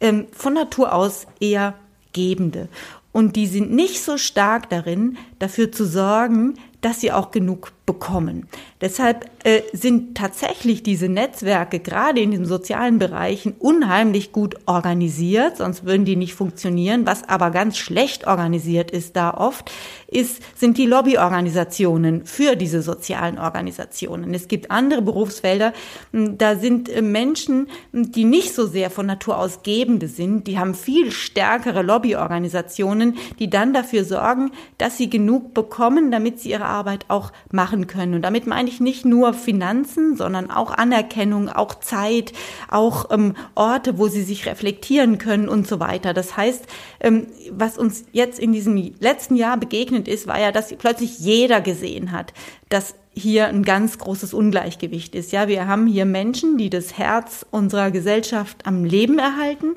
ähm, 0.00 0.26
von 0.32 0.54
Natur 0.54 0.92
aus 0.92 1.26
eher 1.40 1.74
Gebende. 2.12 2.68
Und 3.12 3.36
die 3.36 3.46
sind 3.46 3.72
nicht 3.72 4.02
so 4.02 4.16
stark 4.16 4.70
darin, 4.70 5.16
dafür 5.38 5.72
zu 5.72 5.84
sorgen, 5.84 6.54
dass 6.80 7.00
sie 7.00 7.12
auch 7.12 7.30
genug 7.30 7.72
bekommen. 7.86 8.46
Deshalb 8.80 9.30
äh, 9.44 9.62
sind 9.72 10.16
tatsächlich 10.16 10.82
diese 10.82 11.08
Netzwerke 11.08 11.80
gerade 11.80 12.20
in 12.20 12.30
den 12.30 12.44
sozialen 12.44 12.98
Bereichen 12.98 13.54
unheimlich 13.58 14.30
gut 14.30 14.56
organisiert, 14.66 15.56
sonst 15.56 15.86
würden 15.86 16.04
die 16.04 16.16
nicht 16.16 16.34
funktionieren. 16.34 17.06
Was 17.06 17.26
aber 17.28 17.50
ganz 17.50 17.78
schlecht 17.78 18.26
organisiert 18.26 18.90
ist 18.90 19.16
da 19.16 19.32
oft, 19.32 19.72
ist, 20.06 20.42
sind 20.54 20.76
die 20.76 20.86
Lobbyorganisationen 20.86 22.26
für 22.26 22.56
diese 22.56 22.82
sozialen 22.82 23.38
Organisationen. 23.38 24.34
Es 24.34 24.48
gibt 24.48 24.70
andere 24.70 25.02
Berufsfelder, 25.02 25.72
hm, 26.12 26.36
da 26.36 26.56
sind 26.56 26.90
äh, 26.90 27.00
Menschen, 27.00 27.68
hm, 27.92 28.12
die 28.12 28.24
nicht 28.24 28.54
so 28.54 28.66
sehr 28.66 28.90
von 28.90 29.06
Natur 29.06 29.38
aus 29.38 29.62
Gebende 29.62 30.08
sind, 30.08 30.46
die 30.46 30.58
haben 30.58 30.74
viel 30.74 31.10
stärkere 31.10 31.82
Lobbyorganisationen, 31.82 33.16
die 33.38 33.48
dann 33.48 33.72
dafür 33.72 34.04
sorgen, 34.04 34.52
dass 34.76 34.98
sie 34.98 35.08
genug 35.08 35.27
bekommen, 35.36 36.10
damit 36.10 36.40
sie 36.40 36.50
ihre 36.50 36.64
Arbeit 36.64 37.04
auch 37.08 37.32
machen 37.52 37.86
können. 37.86 38.14
Und 38.14 38.22
damit 38.22 38.46
meine 38.46 38.68
ich 38.68 38.80
nicht 38.80 39.04
nur 39.04 39.34
Finanzen, 39.34 40.16
sondern 40.16 40.50
auch 40.50 40.70
Anerkennung, 40.70 41.48
auch 41.48 41.74
Zeit, 41.74 42.32
auch 42.68 43.10
ähm, 43.10 43.34
Orte, 43.54 43.98
wo 43.98 44.08
sie 44.08 44.22
sich 44.22 44.46
reflektieren 44.46 45.18
können 45.18 45.48
und 45.48 45.66
so 45.68 45.80
weiter. 45.80 46.14
Das 46.14 46.36
heißt, 46.36 46.66
ähm, 47.00 47.26
was 47.50 47.78
uns 47.78 48.04
jetzt 48.12 48.38
in 48.38 48.52
diesem 48.52 48.94
letzten 49.00 49.36
Jahr 49.36 49.56
begegnet 49.56 50.08
ist, 50.08 50.26
war 50.26 50.40
ja, 50.40 50.50
dass 50.50 50.74
plötzlich 50.74 51.18
jeder 51.18 51.60
gesehen 51.60 52.12
hat, 52.12 52.32
dass 52.68 52.94
hier 53.14 53.48
ein 53.48 53.64
ganz 53.64 53.98
großes 53.98 54.32
Ungleichgewicht 54.32 55.14
ist. 55.14 55.32
Ja, 55.32 55.48
wir 55.48 55.66
haben 55.66 55.86
hier 55.86 56.04
Menschen, 56.04 56.56
die 56.56 56.70
das 56.70 56.96
Herz 56.96 57.44
unserer 57.50 57.90
Gesellschaft 57.90 58.66
am 58.66 58.84
Leben 58.84 59.18
erhalten, 59.18 59.74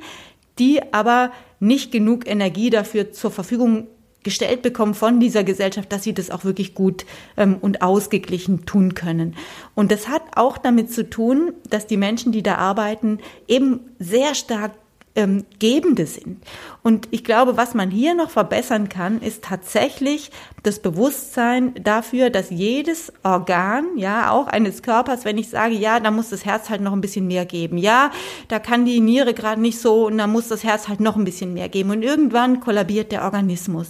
die 0.59 0.81
aber 0.93 1.31
nicht 1.59 1.91
genug 1.91 2.27
Energie 2.27 2.69
dafür 2.69 3.11
zur 3.11 3.31
Verfügung 3.31 3.87
gestellt 4.23 4.62
bekommen 4.62 4.93
von 4.93 5.19
dieser 5.19 5.43
Gesellschaft, 5.43 5.91
dass 5.91 6.03
sie 6.03 6.13
das 6.13 6.29
auch 6.29 6.43
wirklich 6.43 6.73
gut 6.75 7.05
ähm, 7.38 7.57
und 7.60 7.81
ausgeglichen 7.81 8.65
tun 8.65 8.93
können. 8.93 9.36
Und 9.75 9.91
das 9.91 10.07
hat 10.07 10.23
auch 10.36 10.57
damit 10.57 10.91
zu 10.91 11.10
tun, 11.10 11.53
dass 11.69 11.88
die 11.88 11.97
Menschen, 11.97 12.31
die 12.31 12.43
da 12.43 12.55
arbeiten, 12.55 13.19
eben 13.47 13.79
sehr 13.99 14.36
stark 14.36 14.73
ähm, 15.15 15.45
Gebende 15.60 16.06
sind. 16.06 16.43
Und 16.84 17.08
ich 17.12 17.24
glaube, 17.24 17.58
was 17.58 17.74
man 17.74 17.91
hier 17.91 18.15
noch 18.15 18.30
verbessern 18.30 18.89
kann, 18.89 19.21
ist 19.21 19.43
tatsächlich 19.43 20.32
das 20.63 20.80
Bewusstsein 20.80 21.74
dafür, 21.84 22.30
dass 22.30 22.50
jedes 22.50 23.12
Organ, 23.24 23.97
ja, 23.97 24.32
auch 24.32 24.47
eines 24.47 24.82
Körpers, 24.82 25.26
wenn 25.26 25.38
ich 25.38 25.50
sage, 25.50 25.76
ja, 25.76 26.00
da 26.00 26.12
muss 26.12 26.30
das 26.30 26.45
Herz 26.45 26.69
halt 26.69 26.82
noch 26.82 26.93
ein 26.93 27.02
bisschen 27.02 27.28
mehr 27.28 27.45
geben. 27.45 27.78
Ja, 27.78 28.12
da 28.47 28.60
kann 28.60 28.86
die 28.86 29.00
Niere 29.00 29.34
gerade 29.34 29.62
nicht 29.62 29.80
so 29.80 30.08
und 30.08 30.17
da 30.17 30.28
muss 30.28 30.47
das 30.47 30.63
Herz 30.63 30.88
halt 30.88 31.00
noch 31.00 31.15
ein 31.15 31.26
bisschen 31.26 31.54
mehr 31.54 31.69
geben. 31.69 31.91
Und 31.91 32.04
irgendwann 32.04 32.60
kollabiert 32.60 33.12
der 33.12 33.24
Organismus. 33.24 33.89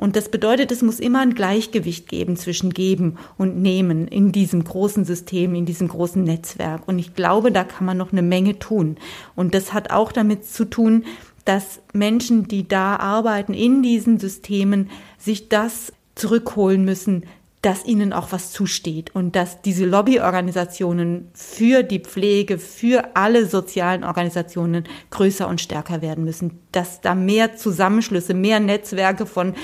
Und 0.00 0.16
das 0.16 0.30
bedeutet, 0.30 0.72
es 0.72 0.80
muss 0.80 0.98
immer 0.98 1.20
ein 1.20 1.34
Gleichgewicht 1.34 2.08
geben 2.08 2.34
zwischen 2.36 2.70
Geben 2.70 3.18
und 3.36 3.60
Nehmen 3.60 4.08
in 4.08 4.32
diesem 4.32 4.64
großen 4.64 5.04
System, 5.04 5.54
in 5.54 5.66
diesem 5.66 5.88
großen 5.88 6.24
Netzwerk. 6.24 6.88
Und 6.88 6.98
ich 6.98 7.14
glaube, 7.14 7.52
da 7.52 7.64
kann 7.64 7.84
man 7.84 7.98
noch 7.98 8.10
eine 8.10 8.22
Menge 8.22 8.58
tun. 8.58 8.96
Und 9.36 9.54
das 9.54 9.74
hat 9.74 9.90
auch 9.90 10.10
damit 10.10 10.46
zu 10.46 10.64
tun, 10.64 11.04
dass 11.44 11.80
Menschen, 11.92 12.48
die 12.48 12.66
da 12.66 12.96
arbeiten 12.96 13.52
in 13.52 13.82
diesen 13.82 14.18
Systemen, 14.18 14.88
sich 15.18 15.50
das 15.50 15.92
zurückholen 16.14 16.82
müssen, 16.86 17.24
dass 17.60 17.84
ihnen 17.84 18.14
auch 18.14 18.32
was 18.32 18.52
zusteht 18.52 19.14
und 19.14 19.36
dass 19.36 19.60
diese 19.60 19.84
Lobbyorganisationen 19.84 21.28
für 21.34 21.82
die 21.82 21.98
Pflege, 21.98 22.56
für 22.56 23.16
alle 23.16 23.44
sozialen 23.44 24.02
Organisationen 24.02 24.84
größer 25.10 25.46
und 25.46 25.60
stärker 25.60 26.00
werden 26.00 26.24
müssen, 26.24 26.58
dass 26.72 27.02
da 27.02 27.14
mehr 27.14 27.56
Zusammenschlüsse, 27.56 28.32
mehr 28.32 28.60
Netzwerke 28.60 29.26
von 29.26 29.54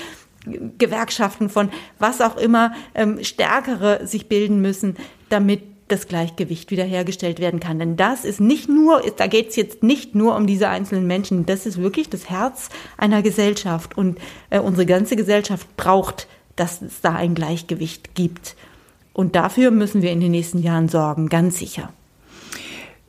Gewerkschaften, 0.77 1.49
von 1.49 1.69
was 1.99 2.21
auch 2.21 2.37
immer, 2.37 2.73
ähm, 2.95 3.23
stärkere 3.23 4.05
sich 4.05 4.27
bilden 4.27 4.61
müssen, 4.61 4.95
damit 5.29 5.61
das 5.87 6.07
Gleichgewicht 6.07 6.69
wiederhergestellt 6.69 7.39
werden 7.39 7.59
kann. 7.59 7.79
Denn 7.79 7.95
das 7.95 8.25
ist 8.25 8.41
nicht 8.41 8.67
nur, 8.67 9.01
da 9.15 9.27
geht 9.27 9.49
es 9.49 9.55
jetzt 9.55 9.83
nicht 9.83 10.15
nur 10.15 10.35
um 10.35 10.47
diese 10.47 10.67
einzelnen 10.67 11.07
Menschen, 11.07 11.45
das 11.45 11.65
ist 11.65 11.77
wirklich 11.81 12.09
das 12.09 12.29
Herz 12.29 12.69
einer 12.97 13.21
Gesellschaft. 13.21 13.97
Und 13.97 14.19
äh, 14.49 14.59
unsere 14.59 14.85
ganze 14.85 15.15
Gesellschaft 15.15 15.77
braucht, 15.77 16.27
dass 16.55 16.81
es 16.81 17.01
da 17.01 17.13
ein 17.13 17.35
Gleichgewicht 17.35 18.15
gibt. 18.15 18.55
Und 19.13 19.35
dafür 19.35 19.71
müssen 19.71 20.01
wir 20.01 20.11
in 20.11 20.19
den 20.19 20.31
nächsten 20.31 20.59
Jahren 20.59 20.89
sorgen, 20.89 21.29
ganz 21.29 21.57
sicher. 21.57 21.89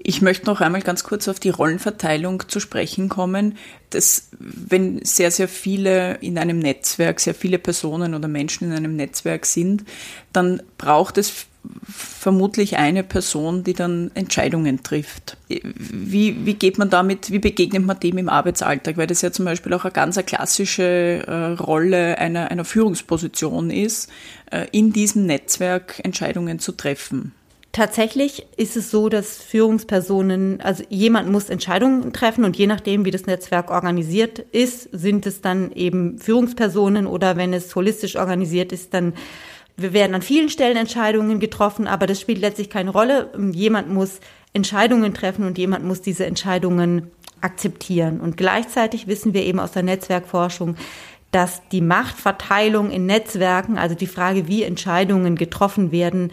Ich 0.00 0.22
möchte 0.22 0.46
noch 0.46 0.60
einmal 0.60 0.82
ganz 0.82 1.02
kurz 1.02 1.26
auf 1.26 1.40
die 1.40 1.50
Rollenverteilung 1.50 2.44
zu 2.48 2.60
sprechen 2.60 3.08
kommen. 3.08 3.56
Dass, 3.90 4.28
wenn 4.38 5.04
sehr, 5.04 5.30
sehr 5.30 5.48
viele 5.48 6.14
in 6.20 6.38
einem 6.38 6.60
Netzwerk, 6.60 7.20
sehr 7.20 7.34
viele 7.34 7.58
Personen 7.58 8.14
oder 8.14 8.28
Menschen 8.28 8.70
in 8.70 8.76
einem 8.76 8.94
Netzwerk 8.94 9.44
sind, 9.44 9.84
dann 10.32 10.62
braucht 10.76 11.18
es 11.18 11.46
vermutlich 11.82 12.76
eine 12.76 13.02
Person, 13.02 13.64
die 13.64 13.74
dann 13.74 14.10
Entscheidungen 14.14 14.82
trifft. 14.82 15.36
Wie, 15.48 16.46
wie 16.46 16.54
geht 16.54 16.78
man 16.78 16.90
damit, 16.90 17.30
wie 17.30 17.40
begegnet 17.40 17.84
man 17.84 17.98
dem 17.98 18.18
im 18.18 18.28
Arbeitsalltag? 18.28 18.96
Weil 18.96 19.06
das 19.06 19.22
ja 19.22 19.32
zum 19.32 19.44
Beispiel 19.44 19.72
auch 19.74 19.84
eine 19.84 19.92
ganz 19.92 20.16
klassische 20.24 21.24
äh, 21.26 21.60
Rolle 21.60 22.18
einer, 22.18 22.50
einer 22.50 22.64
Führungsposition 22.64 23.70
ist, 23.70 24.10
äh, 24.50 24.66
in 24.70 24.92
diesem 24.92 25.26
Netzwerk 25.26 26.00
Entscheidungen 26.04 26.58
zu 26.58 26.72
treffen. 26.72 27.32
Tatsächlich 27.72 28.46
ist 28.56 28.76
es 28.76 28.90
so, 28.90 29.08
dass 29.08 29.42
Führungspersonen, 29.42 30.60
also 30.62 30.82
jemand 30.88 31.30
muss 31.30 31.50
Entscheidungen 31.50 32.12
treffen 32.12 32.44
und 32.44 32.56
je 32.56 32.66
nachdem, 32.66 33.04
wie 33.04 33.10
das 33.10 33.26
Netzwerk 33.26 33.70
organisiert 33.70 34.38
ist, 34.38 34.88
sind 34.92 35.26
es 35.26 35.42
dann 35.42 35.70
eben 35.72 36.18
Führungspersonen 36.18 37.06
oder 37.06 37.36
wenn 37.36 37.52
es 37.52 37.74
holistisch 37.76 38.16
organisiert 38.16 38.72
ist, 38.72 38.94
dann 38.94 39.12
werden 39.76 40.14
an 40.14 40.22
vielen 40.22 40.48
Stellen 40.48 40.76
Entscheidungen 40.76 41.40
getroffen, 41.40 41.86
aber 41.86 42.06
das 42.06 42.20
spielt 42.20 42.40
letztlich 42.40 42.70
keine 42.70 42.90
Rolle. 42.90 43.30
Jemand 43.52 43.92
muss 43.92 44.20
Entscheidungen 44.52 45.14
treffen 45.14 45.46
und 45.46 45.58
jemand 45.58 45.84
muss 45.84 46.00
diese 46.00 46.26
Entscheidungen 46.26 47.10
akzeptieren. 47.40 48.20
Und 48.20 48.36
gleichzeitig 48.36 49.06
wissen 49.06 49.34
wir 49.34 49.44
eben 49.44 49.60
aus 49.60 49.72
der 49.72 49.84
Netzwerkforschung, 49.84 50.74
dass 51.30 51.62
die 51.68 51.82
Machtverteilung 51.82 52.90
in 52.90 53.06
Netzwerken, 53.06 53.78
also 53.78 53.94
die 53.94 54.06
Frage, 54.06 54.48
wie 54.48 54.62
Entscheidungen 54.62 55.36
getroffen 55.36 55.92
werden, 55.92 56.32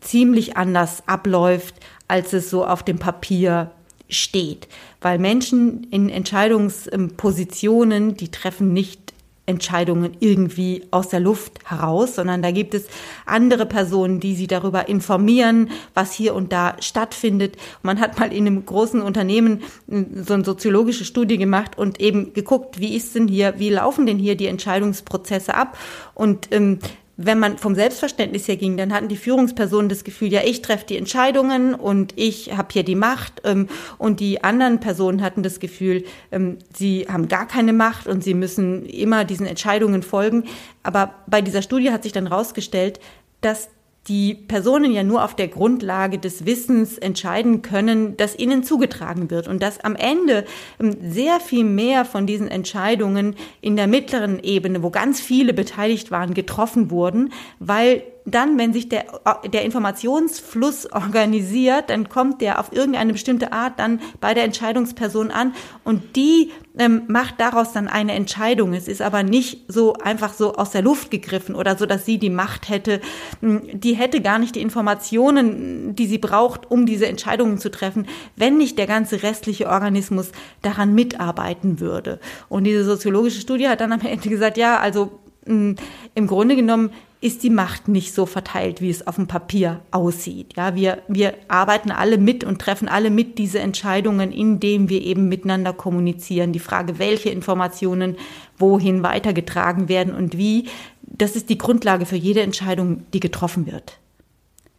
ziemlich 0.00 0.56
anders 0.56 1.02
abläuft, 1.06 1.74
als 2.08 2.32
es 2.32 2.50
so 2.50 2.64
auf 2.64 2.82
dem 2.82 2.98
Papier 2.98 3.70
steht. 4.08 4.68
Weil 5.00 5.18
Menschen 5.18 5.84
in 5.90 6.08
Entscheidungspositionen, 6.08 8.16
die 8.16 8.30
treffen 8.30 8.72
nicht 8.72 9.04
Entscheidungen 9.46 10.16
irgendwie 10.20 10.84
aus 10.90 11.08
der 11.08 11.20
Luft 11.20 11.68
heraus, 11.68 12.14
sondern 12.14 12.40
da 12.40 12.50
gibt 12.50 12.72
es 12.72 12.86
andere 13.26 13.66
Personen, 13.66 14.18
die 14.18 14.34
sie 14.34 14.46
darüber 14.46 14.88
informieren, 14.88 15.70
was 15.92 16.14
hier 16.14 16.34
und 16.34 16.52
da 16.52 16.76
stattfindet. 16.80 17.56
Man 17.82 18.00
hat 18.00 18.18
mal 18.18 18.32
in 18.32 18.46
einem 18.46 18.64
großen 18.64 19.02
Unternehmen 19.02 19.62
so 19.86 20.32
eine 20.32 20.44
soziologische 20.44 21.04
Studie 21.04 21.36
gemacht 21.36 21.76
und 21.76 22.00
eben 22.00 22.32
geguckt, 22.32 22.80
wie 22.80 22.96
ist 22.96 23.14
denn 23.14 23.28
hier, 23.28 23.54
wie 23.58 23.68
laufen 23.68 24.06
denn 24.06 24.18
hier 24.18 24.36
die 24.36 24.46
Entscheidungsprozesse 24.46 25.54
ab? 25.54 25.76
Und 26.14 26.48
ähm, 26.50 26.78
wenn 27.16 27.38
man 27.38 27.58
vom 27.58 27.74
Selbstverständnis 27.74 28.48
her 28.48 28.56
ging, 28.56 28.76
dann 28.76 28.92
hatten 28.92 29.08
die 29.08 29.16
Führungspersonen 29.16 29.88
das 29.88 30.04
Gefühl, 30.04 30.32
ja, 30.32 30.40
ich 30.44 30.62
treffe 30.62 30.86
die 30.86 30.96
Entscheidungen 30.96 31.74
und 31.74 32.12
ich 32.16 32.56
habe 32.56 32.68
hier 32.72 32.82
die 32.82 32.96
Macht. 32.96 33.42
Ähm, 33.44 33.68
und 33.98 34.20
die 34.20 34.42
anderen 34.42 34.80
Personen 34.80 35.22
hatten 35.22 35.42
das 35.42 35.60
Gefühl, 35.60 36.04
ähm, 36.32 36.58
sie 36.74 37.06
haben 37.08 37.28
gar 37.28 37.46
keine 37.46 37.72
Macht 37.72 38.06
und 38.06 38.24
sie 38.24 38.34
müssen 38.34 38.84
immer 38.86 39.24
diesen 39.24 39.46
Entscheidungen 39.46 40.02
folgen. 40.02 40.44
Aber 40.82 41.14
bei 41.26 41.40
dieser 41.40 41.62
Studie 41.62 41.92
hat 41.92 42.02
sich 42.02 42.12
dann 42.12 42.28
herausgestellt, 42.28 42.98
dass 43.40 43.68
die 44.08 44.34
Personen 44.34 44.92
ja 44.92 45.02
nur 45.02 45.24
auf 45.24 45.34
der 45.34 45.48
Grundlage 45.48 46.18
des 46.18 46.44
Wissens 46.44 46.98
entscheiden 46.98 47.62
können, 47.62 48.16
das 48.16 48.38
ihnen 48.38 48.62
zugetragen 48.62 49.30
wird. 49.30 49.48
Und 49.48 49.62
dass 49.62 49.80
am 49.80 49.96
Ende 49.96 50.44
ähm, 50.80 50.96
sehr 51.02 51.40
viel 51.40 51.64
mehr 51.64 52.04
von 52.04 52.26
diesen 52.26 52.48
Entscheidungen 52.48 53.34
in 53.60 53.76
der 53.76 53.86
mittleren 53.86 54.42
Ebene, 54.42 54.82
wo 54.82 54.90
ganz 54.90 55.20
viele 55.20 55.54
beteiligt 55.54 56.10
waren, 56.10 56.34
getroffen 56.34 56.90
wurden, 56.90 57.32
weil 57.58 58.02
dann, 58.26 58.58
wenn 58.58 58.72
sich 58.72 58.88
der, 58.88 59.04
der 59.52 59.64
Informationsfluss 59.64 60.90
organisiert, 60.90 61.90
dann 61.90 62.08
kommt 62.08 62.40
der 62.40 62.58
auf 62.58 62.72
irgendeine 62.72 63.12
bestimmte 63.12 63.52
Art 63.52 63.78
dann 63.78 64.00
bei 64.20 64.32
der 64.32 64.44
Entscheidungsperson 64.44 65.30
an 65.30 65.54
und 65.84 66.16
die 66.16 66.50
ähm, 66.78 67.02
macht 67.06 67.38
daraus 67.38 67.72
dann 67.72 67.86
eine 67.86 68.12
Entscheidung. 68.12 68.72
Es 68.72 68.88
ist 68.88 69.02
aber 69.02 69.22
nicht 69.22 69.64
so 69.68 69.92
einfach 69.94 70.32
so 70.32 70.54
aus 70.54 70.70
der 70.70 70.82
Luft 70.82 71.10
gegriffen 71.10 71.54
oder 71.54 71.76
so, 71.76 71.84
dass 71.84 72.06
sie 72.06 72.18
die 72.18 72.30
Macht 72.30 72.70
hätte. 72.70 73.00
Hm, 73.40 73.62
die 73.74 73.94
hätte 73.94 74.22
gar 74.22 74.38
nicht 74.38 74.54
die 74.56 74.62
Informationen, 74.62 75.94
die 75.94 76.06
sie 76.06 76.18
braucht, 76.18 76.70
um 76.70 76.86
diese 76.86 77.06
Entscheidungen 77.06 77.58
zu 77.58 77.70
treffen, 77.70 78.06
wenn 78.36 78.56
nicht 78.56 78.78
der 78.78 78.86
ganze 78.86 79.22
restliche 79.22 79.68
Organismus 79.68 80.32
daran 80.62 80.94
mitarbeiten 80.94 81.78
würde. 81.78 82.18
Und 82.48 82.64
diese 82.64 82.84
soziologische 82.84 83.40
Studie 83.40 83.68
hat 83.68 83.80
dann 83.80 83.92
am 83.92 84.00
Ende 84.00 84.28
gesagt, 84.28 84.56
ja, 84.56 84.78
also 84.78 85.20
hm, 85.46 85.76
im 86.14 86.26
Grunde 86.26 86.56
genommen 86.56 86.90
ist 87.24 87.42
die 87.42 87.50
Macht 87.50 87.88
nicht 87.88 88.12
so 88.12 88.26
verteilt, 88.26 88.82
wie 88.82 88.90
es 88.90 89.06
auf 89.06 89.16
dem 89.16 89.26
Papier 89.26 89.80
aussieht. 89.90 90.52
Ja, 90.58 90.74
wir, 90.74 90.98
wir 91.08 91.32
arbeiten 91.48 91.90
alle 91.90 92.18
mit 92.18 92.44
und 92.44 92.60
treffen 92.60 92.86
alle 92.86 93.08
mit 93.08 93.38
diese 93.38 93.60
Entscheidungen, 93.60 94.30
indem 94.30 94.90
wir 94.90 95.00
eben 95.00 95.30
miteinander 95.30 95.72
kommunizieren. 95.72 96.52
Die 96.52 96.58
Frage, 96.58 96.98
welche 96.98 97.30
Informationen 97.30 98.16
wohin 98.58 99.02
weitergetragen 99.02 99.88
werden 99.88 100.14
und 100.14 100.36
wie, 100.36 100.68
das 101.00 101.34
ist 101.34 101.48
die 101.48 101.56
Grundlage 101.56 102.04
für 102.04 102.16
jede 102.16 102.42
Entscheidung, 102.42 103.06
die 103.14 103.20
getroffen 103.20 103.66
wird. 103.66 103.98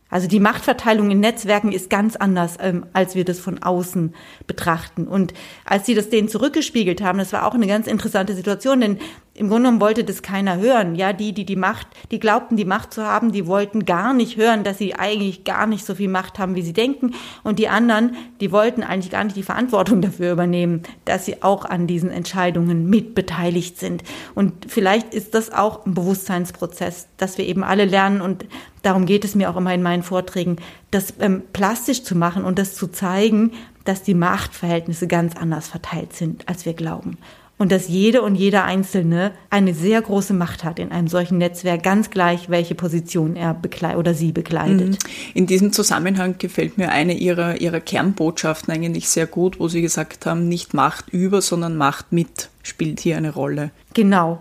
Also 0.07 0.27
die 0.27 0.39
Machtverteilung 0.39 1.09
in 1.09 1.19
Netzwerken 1.19 1.71
ist 1.71 1.89
ganz 1.89 2.15
anders, 2.15 2.57
ähm, 2.61 2.85
als 2.93 3.15
wir 3.15 3.25
das 3.25 3.39
von 3.39 3.63
außen 3.63 4.13
betrachten. 4.45 5.07
Und 5.07 5.33
als 5.65 5.87
sie 5.87 5.95
das 5.95 6.09
denen 6.09 6.29
zurückgespiegelt 6.29 7.01
haben, 7.01 7.17
das 7.17 7.33
war 7.33 7.45
auch 7.45 7.55
eine 7.55 7.65
ganz 7.67 7.87
interessante 7.87 8.35
Situation, 8.35 8.81
denn 8.81 8.99
im 9.37 9.49
Grunde 9.49 9.63
genommen 9.63 9.81
wollte 9.81 10.05
das 10.05 10.21
keiner 10.21 10.57
hören. 10.57 10.95
Ja, 10.95 11.11
die, 11.11 11.33
die 11.33 11.45
die 11.45 11.57
Macht, 11.57 11.87
die 12.09 12.21
glaubten, 12.21 12.55
die 12.55 12.63
Macht 12.63 12.93
zu 12.93 13.03
haben, 13.03 13.33
die 13.33 13.47
wollten 13.47 13.85
gar 13.85 14.13
nicht 14.13 14.37
hören, 14.37 14.63
dass 14.63 14.77
sie 14.77 14.95
eigentlich 14.95 15.43
gar 15.43 15.67
nicht 15.67 15.85
so 15.85 15.93
viel 15.93 16.07
Macht 16.07 16.39
haben, 16.39 16.55
wie 16.55 16.61
sie 16.61 16.71
denken. 16.71 17.11
Und 17.43 17.59
die 17.59 17.67
anderen, 17.67 18.15
die 18.39 18.53
wollten 18.53 18.81
eigentlich 18.81 19.11
gar 19.11 19.25
nicht 19.25 19.35
die 19.35 19.43
Verantwortung 19.43 20.01
dafür 20.01 20.31
übernehmen, 20.31 20.83
dass 21.03 21.25
sie 21.25 21.43
auch 21.43 21.65
an 21.65 21.85
diesen 21.85 22.11
Entscheidungen 22.11 22.89
mitbeteiligt 22.89 23.77
sind. 23.77 24.03
Und 24.35 24.53
vielleicht 24.69 25.13
ist 25.13 25.35
das 25.35 25.51
auch 25.51 25.85
ein 25.85 25.95
Bewusstseinsprozess, 25.95 27.09
dass 27.17 27.37
wir 27.37 27.45
eben 27.45 27.65
alle 27.65 27.83
lernen 27.83 28.21
und 28.21 28.45
darum 28.83 29.05
geht 29.05 29.25
es 29.25 29.35
mir 29.35 29.49
auch 29.49 29.57
immer 29.57 29.73
in 29.73 29.83
meinen 29.83 30.03
Vorträgen, 30.03 30.57
das 30.91 31.13
ähm, 31.19 31.43
plastisch 31.51 32.03
zu 32.03 32.15
machen 32.15 32.45
und 32.45 32.57
das 32.57 32.73
zu 32.75 32.87
zeigen, 32.87 33.51
dass 33.83 34.01
die 34.01 34.13
Machtverhältnisse 34.13 35.07
ganz 35.07 35.35
anders 35.35 35.67
verteilt 35.67 36.13
sind, 36.13 36.47
als 36.47 36.65
wir 36.65 36.73
glauben 36.73 37.17
und 37.57 37.71
dass 37.71 37.87
jede 37.87 38.21
und 38.21 38.35
jeder 38.35 38.65
Einzelne 38.65 39.31
eine 39.49 39.73
sehr 39.73 40.01
große 40.01 40.33
Macht 40.33 40.63
hat 40.63 40.79
in 40.79 40.91
einem 40.91 41.07
solchen 41.07 41.37
Netzwerk, 41.37 41.83
ganz 41.83 42.09
gleich, 42.09 42.49
welche 42.49 42.75
Position 42.75 43.35
er 43.35 43.53
bekleidet 43.53 43.97
oder 43.97 44.13
sie 44.13 44.31
bekleidet. 44.31 44.89
Mhm. 44.89 44.97
In 45.33 45.47
diesem 45.47 45.71
Zusammenhang 45.71 46.35
gefällt 46.37 46.77
mir 46.77 46.91
eine 46.91 47.13
ihrer, 47.13 47.61
ihrer 47.61 47.79
Kernbotschaften 47.79 48.73
eigentlich 48.73 49.07
sehr 49.07 49.27
gut, 49.27 49.59
wo 49.59 49.67
sie 49.67 49.81
gesagt 49.81 50.25
haben, 50.25 50.47
nicht 50.47 50.73
Macht 50.73 51.09
über, 51.09 51.41
sondern 51.41 51.77
Macht 51.77 52.11
mit 52.11 52.49
spielt 52.63 52.99
hier 52.99 53.17
eine 53.17 53.33
Rolle. 53.33 53.71
Genau. 53.93 54.39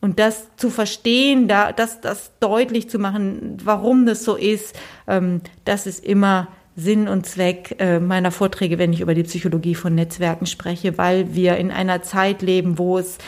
Und 0.00 0.18
das 0.18 0.46
zu 0.56 0.70
verstehen, 0.70 1.48
da, 1.48 1.72
das, 1.72 2.00
das 2.00 2.32
deutlich 2.40 2.88
zu 2.88 2.98
machen, 2.98 3.58
warum 3.64 4.06
das 4.06 4.24
so 4.24 4.36
ist, 4.36 4.76
ähm, 5.06 5.40
das 5.64 5.86
ist 5.86 6.04
immer 6.04 6.48
Sinn 6.76 7.08
und 7.08 7.26
Zweck 7.26 7.76
äh, 7.78 7.98
meiner 7.98 8.30
Vorträge, 8.30 8.78
wenn 8.78 8.92
ich 8.92 9.00
über 9.00 9.14
die 9.14 9.22
Psychologie 9.22 9.74
von 9.74 9.94
Netzwerken 9.94 10.46
spreche, 10.46 10.98
weil 10.98 11.34
wir 11.34 11.56
in 11.56 11.70
einer 11.70 12.02
Zeit 12.02 12.42
leben, 12.42 12.78
wo 12.78 12.98
es 12.98 13.18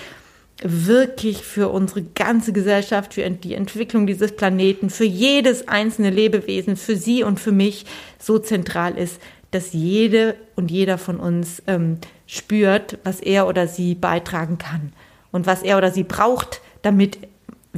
wirklich 0.63 1.39
für 1.39 1.69
unsere 1.69 2.03
ganze 2.03 2.53
Gesellschaft, 2.53 3.15
für 3.15 3.29
die 3.31 3.55
Entwicklung 3.55 4.07
dieses 4.07 4.33
Planeten, 4.33 4.91
für 4.91 5.05
jedes 5.05 5.69
einzelne 5.69 6.11
Lebewesen, 6.11 6.77
für 6.77 6.97
Sie 6.97 7.23
und 7.23 7.41
für 7.41 7.53
mich 7.53 7.87
so 8.19 8.39
zentral 8.39 8.99
ist, 8.99 9.21
dass 9.51 9.73
jede 9.73 10.35
und 10.57 10.71
jeder 10.71 10.99
von 10.99 11.19
uns 11.19 11.63
ähm, 11.67 11.99
spürt, 12.27 12.99
was 13.05 13.21
er 13.21 13.49
oder 13.49 13.67
sie 13.67 13.95
beitragen 13.95 14.59
kann 14.59 14.93
und 15.33 15.47
was 15.47 15.63
er 15.63 15.79
oder 15.79 15.91
sie 15.91 16.05
braucht, 16.05 16.61
damit 16.83 17.19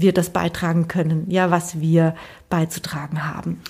wir 0.01 0.13
das 0.13 0.31
beitragen 0.31 0.89
können, 0.89 1.27
ja, 1.29 1.51
was 1.51 1.81
wir 1.81 2.15
beizutragen 2.49 3.27
haben. 3.27 3.61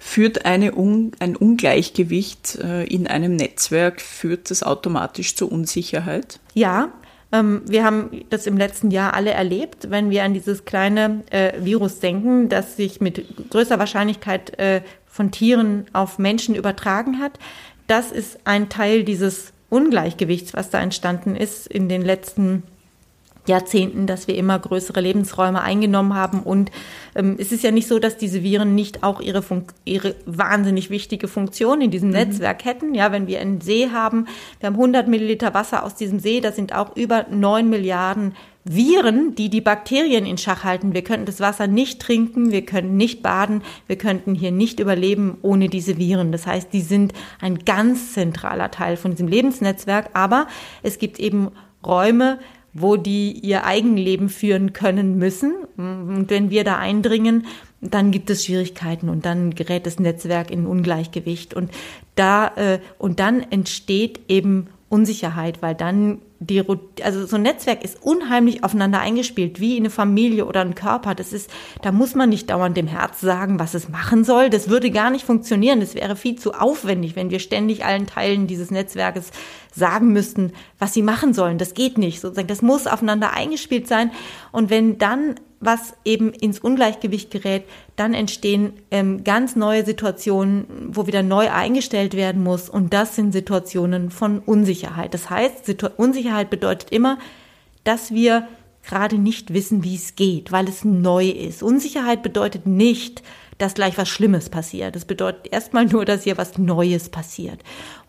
Führt 0.00 0.44
eine 0.44 0.76
Un 0.76 1.12
ein 1.18 1.36
Ungleichgewicht 1.36 2.56
äh, 2.56 2.84
in 2.84 3.06
einem 3.06 3.36
Netzwerk, 3.36 4.00
führt 4.00 4.50
das 4.50 4.62
automatisch 4.62 5.34
zur 5.36 5.50
Unsicherheit? 5.50 6.40
Ja, 6.54 6.92
ähm, 7.32 7.62
wir 7.66 7.84
haben 7.84 8.24
das 8.30 8.46
im 8.46 8.56
letzten 8.56 8.90
Jahr 8.90 9.14
alle 9.14 9.30
erlebt, 9.30 9.90
wenn 9.90 10.10
wir 10.10 10.24
an 10.24 10.34
dieses 10.34 10.64
kleine 10.64 11.22
äh, 11.30 11.52
Virus 11.58 11.98
denken, 12.00 12.48
das 12.48 12.76
sich 12.76 13.00
mit 13.00 13.50
größer 13.50 13.78
Wahrscheinlichkeit 13.78 14.58
äh, 14.58 14.82
von 15.06 15.30
Tieren 15.30 15.86
auf 15.92 16.18
Menschen 16.18 16.54
übertragen 16.54 17.18
hat. 17.18 17.38
Das 17.86 18.12
ist 18.12 18.38
ein 18.44 18.68
Teil 18.68 19.04
dieses 19.04 19.52
Ungleichgewichts, 19.70 20.54
was 20.54 20.70
da 20.70 20.80
entstanden 20.80 21.34
ist 21.36 21.66
in 21.66 21.88
den 21.88 22.02
letzten 22.02 22.44
Jahren. 22.44 22.75
Jahrzehnten, 23.48 24.06
dass 24.06 24.28
wir 24.28 24.36
immer 24.36 24.58
größere 24.58 25.00
Lebensräume 25.00 25.62
eingenommen 25.62 26.14
haben. 26.14 26.40
Und 26.42 26.70
ähm, 27.14 27.36
es 27.38 27.52
ist 27.52 27.62
ja 27.62 27.70
nicht 27.70 27.88
so, 27.88 27.98
dass 27.98 28.16
diese 28.16 28.42
Viren 28.42 28.74
nicht 28.74 29.02
auch 29.02 29.20
ihre, 29.20 29.42
Fun 29.42 29.64
ihre 29.84 30.14
wahnsinnig 30.26 30.90
wichtige 30.90 31.28
Funktion 31.28 31.80
in 31.80 31.90
diesem 31.90 32.08
mhm. 32.08 32.16
Netzwerk 32.16 32.64
hätten. 32.64 32.94
Ja, 32.94 33.12
wenn 33.12 33.26
wir 33.26 33.40
einen 33.40 33.60
See 33.60 33.90
haben, 33.90 34.26
wir 34.60 34.68
haben 34.68 34.76
100 34.76 35.08
Milliliter 35.08 35.54
Wasser 35.54 35.84
aus 35.84 35.94
diesem 35.94 36.18
See, 36.18 36.40
da 36.40 36.52
sind 36.52 36.74
auch 36.74 36.96
über 36.96 37.26
9 37.30 37.68
Milliarden 37.68 38.34
Viren, 38.68 39.36
die 39.36 39.48
die 39.48 39.60
Bakterien 39.60 40.26
in 40.26 40.38
Schach 40.38 40.64
halten. 40.64 40.92
Wir 40.92 41.04
könnten 41.04 41.26
das 41.26 41.38
Wasser 41.38 41.68
nicht 41.68 42.02
trinken, 42.02 42.50
wir 42.50 42.66
könnten 42.66 42.96
nicht 42.96 43.22
baden, 43.22 43.62
wir 43.86 43.96
könnten 43.96 44.34
hier 44.34 44.50
nicht 44.50 44.80
überleben 44.80 45.38
ohne 45.42 45.68
diese 45.68 45.98
Viren. 45.98 46.32
Das 46.32 46.48
heißt, 46.48 46.72
die 46.72 46.80
sind 46.80 47.12
ein 47.40 47.60
ganz 47.60 48.12
zentraler 48.14 48.72
Teil 48.72 48.96
von 48.96 49.12
diesem 49.12 49.28
Lebensnetzwerk. 49.28 50.10
Aber 50.14 50.48
es 50.82 50.98
gibt 50.98 51.20
eben 51.20 51.52
Räume, 51.84 52.40
wo 52.80 52.96
die 52.96 53.32
ihr 53.32 53.64
Eigenleben 53.64 54.28
führen 54.28 54.72
können 54.72 55.16
müssen. 55.16 55.54
Und 55.76 56.26
wenn 56.28 56.50
wir 56.50 56.64
da 56.64 56.78
eindringen, 56.78 57.46
dann 57.80 58.10
gibt 58.10 58.30
es 58.30 58.44
Schwierigkeiten 58.44 59.08
und 59.08 59.26
dann 59.26 59.54
gerät 59.54 59.86
das 59.86 59.98
Netzwerk 59.98 60.50
in 60.50 60.66
Ungleichgewicht 60.66 61.54
und 61.54 61.70
da 62.14 62.48
äh, 62.56 62.80
und 62.98 63.20
dann 63.20 63.40
entsteht 63.50 64.20
eben 64.28 64.68
Unsicherheit, 64.88 65.62
weil 65.62 65.74
dann 65.74 66.18
die, 66.38 66.62
also 67.02 67.26
so 67.26 67.36
ein 67.36 67.42
Netzwerk 67.42 67.82
ist 67.82 68.02
unheimlich 68.02 68.62
aufeinander 68.62 69.00
eingespielt, 69.00 69.58
wie 69.60 69.76
eine 69.76 69.90
Familie 69.90 70.44
oder 70.44 70.60
ein 70.60 70.74
Körper. 70.74 71.14
Das 71.14 71.32
ist, 71.32 71.50
da 71.82 71.92
muss 71.92 72.14
man 72.14 72.28
nicht 72.28 72.50
dauernd 72.50 72.76
dem 72.76 72.86
Herz 72.86 73.20
sagen, 73.20 73.58
was 73.58 73.74
es 73.74 73.88
machen 73.88 74.24
soll. 74.24 74.50
Das 74.50 74.68
würde 74.68 74.90
gar 74.90 75.10
nicht 75.10 75.24
funktionieren. 75.24 75.80
Das 75.80 75.94
wäre 75.94 76.16
viel 76.16 76.36
zu 76.36 76.52
aufwendig, 76.52 77.16
wenn 77.16 77.30
wir 77.30 77.38
ständig 77.38 77.84
allen 77.84 78.06
Teilen 78.06 78.46
dieses 78.46 78.70
Netzwerkes 78.70 79.30
sagen 79.74 80.12
müssten, 80.12 80.52
was 80.78 80.92
sie 80.92 81.02
machen 81.02 81.32
sollen. 81.32 81.58
Das 81.58 81.74
geht 81.74 81.96
nicht. 81.96 82.20
Sozusagen, 82.20 82.48
das 82.48 82.62
muss 82.62 82.86
aufeinander 82.86 83.32
eingespielt 83.32 83.88
sein. 83.88 84.10
Und 84.52 84.68
wenn 84.70 84.98
dann 84.98 85.36
was 85.58 85.94
eben 86.04 86.32
ins 86.32 86.58
Ungleichgewicht 86.58 87.30
gerät, 87.30 87.64
dann 87.96 88.12
entstehen 88.12 88.74
ähm, 88.90 89.24
ganz 89.24 89.56
neue 89.56 89.84
Situationen, 89.86 90.66
wo 90.88 91.06
wieder 91.06 91.22
neu 91.22 91.50
eingestellt 91.50 92.14
werden 92.14 92.42
muss. 92.42 92.68
Und 92.68 92.92
das 92.92 93.16
sind 93.16 93.32
Situationen 93.32 94.10
von 94.10 94.38
Unsicherheit. 94.40 95.14
Das 95.14 95.30
heißt, 95.30 95.64
Situ 95.64 95.88
Unsicherheit 95.96 96.25
bedeutet 96.50 96.90
immer, 96.90 97.18
dass 97.84 98.12
wir 98.12 98.48
gerade 98.86 99.18
nicht 99.18 99.52
wissen, 99.52 99.82
wie 99.82 99.96
es 99.96 100.14
geht, 100.14 100.52
weil 100.52 100.68
es 100.68 100.84
neu 100.84 101.28
ist. 101.28 101.62
Unsicherheit 101.62 102.22
bedeutet 102.22 102.66
nicht, 102.66 103.22
dass 103.58 103.74
gleich 103.74 103.96
was 103.96 104.08
Schlimmes 104.08 104.50
passiert. 104.50 104.94
Das 104.94 105.06
bedeutet 105.06 105.52
erstmal 105.52 105.86
nur, 105.86 106.04
dass 106.04 106.24
hier 106.24 106.36
was 106.36 106.58
Neues 106.58 107.08
passiert. 107.08 107.60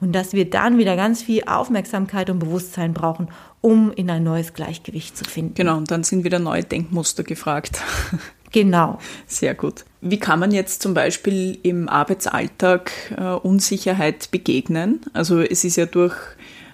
Und 0.02 0.14
dass 0.14 0.34
wir 0.34 0.50
dann 0.50 0.78
wieder 0.78 0.96
ganz 0.96 1.22
viel 1.22 1.44
Aufmerksamkeit 1.46 2.30
und 2.30 2.40
Bewusstsein 2.40 2.94
brauchen, 2.94 3.30
um 3.62 3.92
in 3.92 4.10
ein 4.10 4.24
neues 4.24 4.54
Gleichgewicht 4.54 5.18
zu 5.18 5.24
finden. 5.24 5.56
Genau, 5.56 5.78
und 5.78 5.90
dann 5.90 6.04
sind 6.04 6.24
wieder 6.24 6.40
neue 6.40 6.64
Denkmuster 6.64 7.24
gefragt. 7.24 7.82
Genau. 8.54 8.98
Sehr 9.26 9.54
gut. 9.56 9.84
Wie 10.00 10.20
kann 10.20 10.40
man 10.40 10.52
jetzt 10.52 10.82
zum 10.82 10.94
Beispiel 10.94 11.60
im 11.64 11.90
Arbeitsalltag 11.90 12.92
äh, 13.18 13.24
Unsicherheit 13.24 14.32
begegnen? 14.32 15.02
Also 15.12 15.42
es 15.42 15.66
ist 15.66 15.76
ja 15.76 15.86
durch 15.86 16.16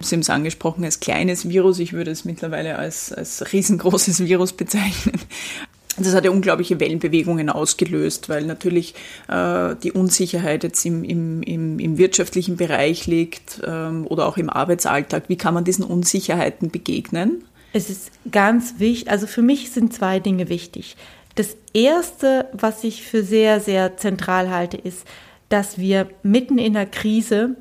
Sie 0.08 0.16
haben 0.16 0.20
es 0.20 0.30
angesprochen 0.30 0.84
als 0.84 1.00
kleines 1.00 1.48
Virus. 1.48 1.78
Ich 1.78 1.92
würde 1.92 2.10
es 2.10 2.24
mittlerweile 2.24 2.76
als, 2.76 3.12
als 3.12 3.52
riesengroßes 3.52 4.24
Virus 4.24 4.52
bezeichnen. 4.52 5.20
Das 5.96 6.14
hat 6.14 6.24
ja 6.24 6.30
unglaubliche 6.30 6.80
Wellenbewegungen 6.80 7.48
ausgelöst, 7.48 8.28
weil 8.28 8.44
natürlich 8.44 8.94
äh, 9.28 9.76
die 9.82 9.92
Unsicherheit 9.92 10.64
jetzt 10.64 10.84
im, 10.84 11.04
im, 11.04 11.42
im, 11.42 11.78
im 11.78 11.98
wirtschaftlichen 11.98 12.56
Bereich 12.56 13.06
liegt 13.06 13.60
ähm, 13.64 14.06
oder 14.08 14.26
auch 14.26 14.36
im 14.36 14.50
Arbeitsalltag. 14.50 15.24
Wie 15.28 15.36
kann 15.36 15.54
man 15.54 15.64
diesen 15.64 15.84
Unsicherheiten 15.84 16.70
begegnen? 16.70 17.44
Es 17.72 17.90
ist 17.90 18.10
ganz 18.30 18.74
wichtig, 18.78 19.10
also 19.10 19.26
für 19.26 19.42
mich 19.42 19.70
sind 19.70 19.92
zwei 19.92 20.20
Dinge 20.20 20.48
wichtig. 20.48 20.96
Das 21.36 21.56
Erste, 21.72 22.48
was 22.52 22.84
ich 22.84 23.02
für 23.02 23.22
sehr, 23.24 23.60
sehr 23.60 23.96
zentral 23.96 24.50
halte, 24.50 24.76
ist, 24.76 25.04
dass 25.48 25.78
wir 25.78 26.08
mitten 26.22 26.58
in 26.58 26.74
der 26.74 26.86
Krise 26.86 27.56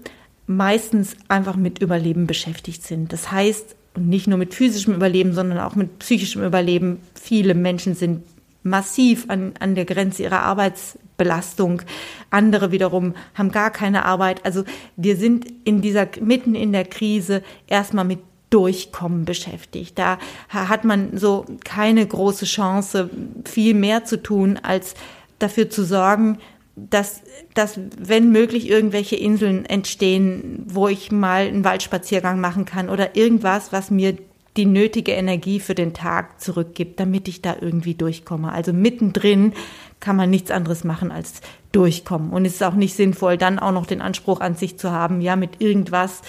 meistens 0.48 1.16
einfach 1.28 1.56
mit 1.56 1.80
Überleben 1.80 2.28
beschäftigt 2.28 2.84
sind. 2.84 3.14
Das 3.14 3.32
heißt, 3.32 3.76
nicht 3.98 4.28
nur 4.28 4.38
mit 4.38 4.54
physischem 4.54 4.94
Überleben, 4.94 5.34
sondern 5.34 5.60
auch 5.60 5.76
mit 5.76 6.00
psychischem 6.00 6.44
Überleben. 6.44 7.00
Viele 7.16 7.54
Menschen 7.54 7.96
sind 7.96 8.24
massiv 8.64 9.30
an, 9.30 9.54
an 9.60 9.76
der 9.76 9.86
Grenze 9.86 10.24
ihrer 10.24 10.42
Arbeitsbelastung. 10.42 11.82
Andere 12.30 12.72
wiederum 12.72 13.14
haben 13.36 13.52
gar 13.52 13.72
keine 13.72 14.06
Arbeit. 14.06 14.46
Also 14.46 14.64
wir 14.96 15.18
sind 15.18 15.46
in 15.64 15.82
dieser, 15.82 16.08
mitten 16.22 16.56
in 16.56 16.72
der 16.72 16.86
Krise 16.86 17.44
erstmal 17.68 18.06
mit 18.06 18.20
Durchkommen 18.50 19.26
beschäftigt. 19.26 19.98
Da 19.98 20.20
hat 20.50 20.84
man 20.84 21.18
so 21.18 21.46
keine 21.64 22.06
große 22.06 22.46
Chance, 22.46 23.10
viel 23.46 23.74
mehr 23.74 24.06
zu 24.06 24.22
tun, 24.22 24.60
als 24.62 24.94
dafür 25.40 25.70
zu 25.70 25.84
sorgen, 25.84 26.38
dass, 26.76 27.22
dass, 27.54 27.80
wenn 27.98 28.32
möglich, 28.32 28.70
irgendwelche 28.70 29.16
Inseln 29.16 29.66
entstehen, 29.66 30.64
wo 30.68 30.88
ich 30.88 31.12
mal 31.12 31.48
einen 31.48 31.64
Waldspaziergang 31.64 32.40
machen 32.40 32.66
kann 32.66 32.90
oder 32.90 33.16
irgendwas, 33.16 33.72
was 33.72 33.92
mir 33.92 34.18
die 34.58 34.66
nötige 34.66 35.14
Energie 35.14 35.60
für 35.60 35.76
den 35.76 35.94
Tag 35.94 36.40
zurückgibt, 36.40 37.00
damit 37.00 37.28
ich 37.28 37.42
da 37.42 37.56
irgendwie 37.60 37.96
durchkomme. 37.96 38.52
Also 38.52 38.72
mittendrin 38.72 39.54
kann 40.00 40.16
man 40.16 40.30
nichts 40.30 40.52
anderes 40.52 40.84
machen 40.84 41.12
als 41.12 41.42
durchkommen. 41.72 42.32
Und 42.32 42.46
es 42.46 42.56
ist 42.56 42.64
auch 42.64 42.76
nicht 42.76 42.96
sinnvoll, 42.96 43.38
dann 43.38 43.58
auch 43.58 43.72
noch 43.72 43.86
den 43.86 44.02
Anspruch 44.02 44.42
an 44.42 44.56
sich 44.56 44.78
zu 44.78 44.92
haben, 44.92 45.22
ja, 45.22 45.36
mit 45.36 45.62
irgendwas 45.62 46.22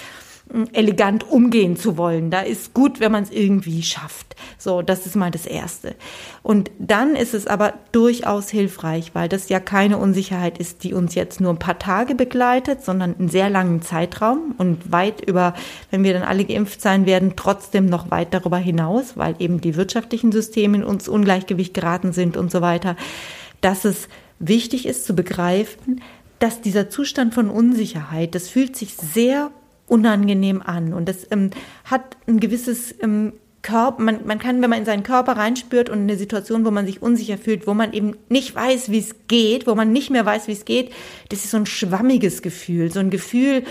elegant 0.73 1.29
umgehen 1.29 1.75
zu 1.75 1.97
wollen. 1.97 2.29
Da 2.29 2.41
ist 2.41 2.73
gut, 2.73 2.99
wenn 2.99 3.11
man 3.11 3.23
es 3.23 3.31
irgendwie 3.31 3.81
schafft. 3.81 4.35
So, 4.57 4.81
das 4.81 5.05
ist 5.05 5.15
mal 5.15 5.31
das 5.31 5.45
Erste. 5.45 5.95
Und 6.43 6.71
dann 6.77 7.15
ist 7.15 7.33
es 7.33 7.47
aber 7.47 7.73
durchaus 7.91 8.49
hilfreich, 8.49 9.15
weil 9.15 9.27
das 9.27 9.49
ja 9.49 9.59
keine 9.59 9.97
Unsicherheit 9.97 10.59
ist, 10.59 10.83
die 10.83 10.93
uns 10.93 11.15
jetzt 11.15 11.41
nur 11.41 11.51
ein 11.51 11.59
paar 11.59 11.79
Tage 11.79 12.15
begleitet, 12.15 12.85
sondern 12.85 13.15
einen 13.17 13.29
sehr 13.29 13.49
langen 13.49 13.81
Zeitraum 13.81 14.53
und 14.57 14.91
weit 14.91 15.21
über, 15.21 15.55
wenn 15.89 16.03
wir 16.03 16.13
dann 16.13 16.23
alle 16.23 16.45
geimpft 16.45 16.79
sein 16.79 17.05
werden, 17.05 17.33
trotzdem 17.35 17.87
noch 17.87 18.11
weit 18.11 18.33
darüber 18.33 18.57
hinaus, 18.57 19.17
weil 19.17 19.35
eben 19.39 19.61
die 19.61 19.75
wirtschaftlichen 19.75 20.31
Systeme 20.31 20.77
in 20.77 20.83
uns 20.83 21.07
Ungleichgewicht 21.07 21.73
geraten 21.73 22.13
sind 22.13 22.37
und 22.37 22.51
so 22.51 22.61
weiter, 22.61 22.95
dass 23.61 23.83
es 23.83 24.07
wichtig 24.37 24.85
ist 24.85 25.05
zu 25.05 25.15
begreifen, 25.15 26.01
dass 26.39 26.61
dieser 26.61 26.89
Zustand 26.89 27.33
von 27.33 27.49
Unsicherheit, 27.49 28.35
das 28.35 28.47
fühlt 28.49 28.75
sich 28.75 28.95
sehr 28.95 29.51
unangenehm 29.87 30.61
an. 30.61 30.93
Und 30.93 31.07
das 31.07 31.27
ähm, 31.31 31.51
hat 31.85 32.17
ein 32.27 32.39
gewisses 32.39 32.95
ähm, 33.01 33.33
Körper, 33.65 34.01
man, 34.01 34.19
man 34.25 34.37
kann, 34.37 34.61
wenn 34.61 34.69
man 34.69 34.79
in 34.79 34.85
seinen 34.85 35.01
Körper 35.01 35.37
reinspürt 35.37 35.89
und 35.89 35.97
in 35.97 36.03
eine 36.03 36.17
Situation, 36.17 36.65
wo 36.65 36.71
man 36.71 36.85
sich 36.85 37.01
unsicher 37.01 37.39
fühlt, 37.39 37.65
wo 37.65 37.73
man 37.73 37.93
eben 37.93 38.15
nicht 38.29 38.53
weiß, 38.53 38.91
wie 38.91 38.99
es 38.99 39.15
geht, 39.27 39.65
wo 39.65 39.73
man 39.73 39.91
nicht 39.91 40.11
mehr 40.11 40.23
weiß, 40.23 40.47
wie 40.47 40.51
es 40.51 40.65
geht, 40.65 40.91
das 41.29 41.43
ist 41.43 41.49
so 41.49 41.57
ein 41.57 41.65
schwammiges 41.65 42.43
Gefühl, 42.43 42.91
so 42.91 42.99
ein 42.99 43.09
Gefühl, 43.09 43.63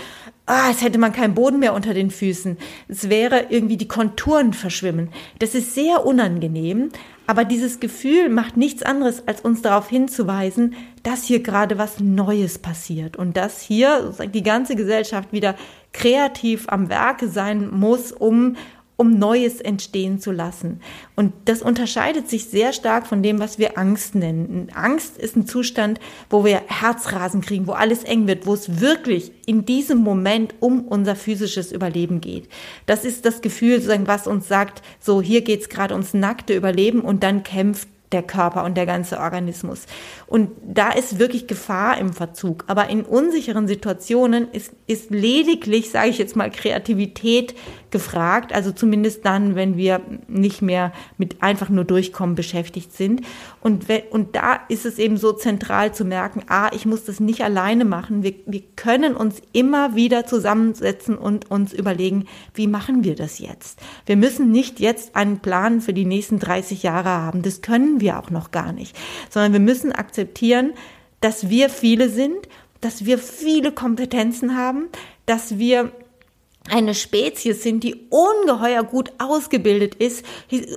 ah, 0.47 0.67
als 0.67 0.81
hätte 0.81 0.97
man 0.97 1.13
keinen 1.13 1.33
Boden 1.33 1.59
mehr 1.59 1.73
unter 1.73 1.93
den 1.93 2.11
Füßen. 2.11 2.57
Es 2.89 3.07
wäre 3.07 3.45
irgendwie 3.49 3.77
die 3.77 3.87
Konturen 3.87 4.51
verschwimmen. 4.51 5.09
Das 5.39 5.55
ist 5.55 5.73
sehr 5.73 6.05
unangenehm, 6.05 6.89
aber 7.27 7.43
dieses 7.43 7.79
Gefühl 7.79 8.29
macht 8.29 8.57
nichts 8.57 8.83
anderes, 8.83 9.27
als 9.27 9.41
uns 9.41 9.61
darauf 9.61 9.89
hinzuweisen, 9.89 10.75
dass 11.03 11.23
hier 11.23 11.41
gerade 11.41 11.77
was 11.77 11.99
Neues 11.99 12.59
passiert 12.59 13.17
und 13.17 13.35
dass 13.37 13.61
hier 13.61 14.13
die 14.33 14.43
ganze 14.43 14.75
Gesellschaft 14.75 15.31
wieder 15.31 15.55
kreativ 15.93 16.65
am 16.67 16.89
Werke 16.89 17.27
sein 17.27 17.69
muss, 17.69 18.11
um 18.11 18.57
um 18.97 19.17
Neues 19.19 19.59
entstehen 19.59 20.19
zu 20.19 20.31
lassen. 20.31 20.79
Und 21.15 21.33
das 21.45 21.61
unterscheidet 21.61 22.29
sich 22.29 22.45
sehr 22.45 22.73
stark 22.73 23.07
von 23.07 23.21
dem, 23.21 23.39
was 23.39 23.59
wir 23.59 23.77
Angst 23.77 24.15
nennen. 24.15 24.69
Angst 24.73 25.17
ist 25.17 25.35
ein 25.35 25.47
Zustand, 25.47 25.99
wo 26.29 26.45
wir 26.45 26.61
Herzrasen 26.67 27.41
kriegen, 27.41 27.67
wo 27.67 27.73
alles 27.73 28.03
eng 28.03 28.27
wird, 28.27 28.45
wo 28.45 28.53
es 28.53 28.79
wirklich 28.79 29.31
in 29.45 29.65
diesem 29.65 29.99
Moment 29.99 30.55
um 30.59 30.85
unser 30.85 31.15
physisches 31.15 31.71
Überleben 31.71 32.21
geht. 32.21 32.47
Das 32.85 33.03
ist 33.03 33.25
das 33.25 33.41
Gefühl, 33.41 33.81
was 34.05 34.27
uns 34.27 34.47
sagt, 34.47 34.81
so 34.99 35.21
hier 35.21 35.41
geht's 35.41 35.69
gerade 35.69 35.93
ums 35.93 36.13
nackte 36.13 36.55
Überleben 36.55 37.01
und 37.01 37.23
dann 37.23 37.43
kämpft 37.43 37.89
der 38.11 38.23
Körper 38.23 38.63
und 38.63 38.77
der 38.77 38.85
ganze 38.85 39.19
Organismus. 39.19 39.85
Und 40.27 40.51
da 40.65 40.91
ist 40.91 41.19
wirklich 41.19 41.47
Gefahr 41.47 41.97
im 41.97 42.13
Verzug. 42.13 42.63
Aber 42.67 42.89
in 42.89 43.03
unsicheren 43.03 43.67
Situationen 43.67 44.49
ist, 44.51 44.71
ist 44.87 45.11
lediglich, 45.11 45.89
sage 45.89 46.09
ich 46.09 46.17
jetzt 46.17 46.35
mal, 46.35 46.49
Kreativität 46.49 47.55
gefragt. 47.95 48.53
Also 48.53 48.73
zumindest 48.73 49.25
dann, 49.25 49.55
wenn 49.55 49.77
wir 49.77 50.01
nicht 50.27 50.61
mehr 50.61 50.91
mit 51.17 51.41
einfach 51.41 51.69
nur 51.69 51.85
Durchkommen 51.85 52.35
beschäftigt 52.35 52.91
sind. 52.91 53.21
Und, 53.61 53.87
wenn, 53.87 54.01
und 54.09 54.35
da 54.35 54.59
ist 54.67 54.85
es 54.85 54.99
eben 54.99 55.15
so 55.15 55.31
zentral 55.31 55.93
zu 55.93 56.03
merken, 56.03 56.41
ah, 56.47 56.69
ich 56.73 56.85
muss 56.85 57.05
das 57.05 57.21
nicht 57.21 57.41
alleine 57.41 57.85
machen. 57.85 58.21
Wir, 58.21 58.33
wir 58.45 58.63
können 58.75 59.15
uns 59.15 59.41
immer 59.53 59.95
wieder 59.95 60.25
zusammensetzen 60.25 61.17
und 61.17 61.49
uns 61.49 61.71
überlegen, 61.71 62.25
wie 62.53 62.67
machen 62.67 63.05
wir 63.05 63.15
das 63.15 63.39
jetzt? 63.39 63.79
Wir 64.05 64.17
müssen 64.17 64.51
nicht 64.51 64.81
jetzt 64.81 65.15
einen 65.15 65.39
Plan 65.39 65.79
für 65.79 65.93
die 65.93 66.05
nächsten 66.05 66.37
30 66.37 66.83
Jahre 66.83 67.11
haben. 67.11 67.43
Das 67.43 67.61
können 67.61 68.01
wir 68.01 68.19
auch 68.19 68.29
noch 68.29 68.51
gar 68.51 68.73
nicht. 68.73 68.93
Sondern 69.29 69.53
wir 69.53 69.61
müssen 69.61 69.93
akzeptieren, 69.93 70.73
dass 71.21 71.49
wir 71.49 71.69
viele 71.69 72.09
sind, 72.09 72.49
dass 72.81 73.05
wir 73.05 73.19
viele 73.19 73.71
Kompetenzen 73.71 74.57
haben, 74.57 74.89
dass 75.25 75.57
wir 75.57 75.93
eine 76.69 76.95
Spezies 76.95 77.61
sind, 77.61 77.83
die 77.83 78.07
ungeheuer 78.09 78.83
gut 78.83 79.11
ausgebildet 79.19 79.95
ist, 79.95 80.25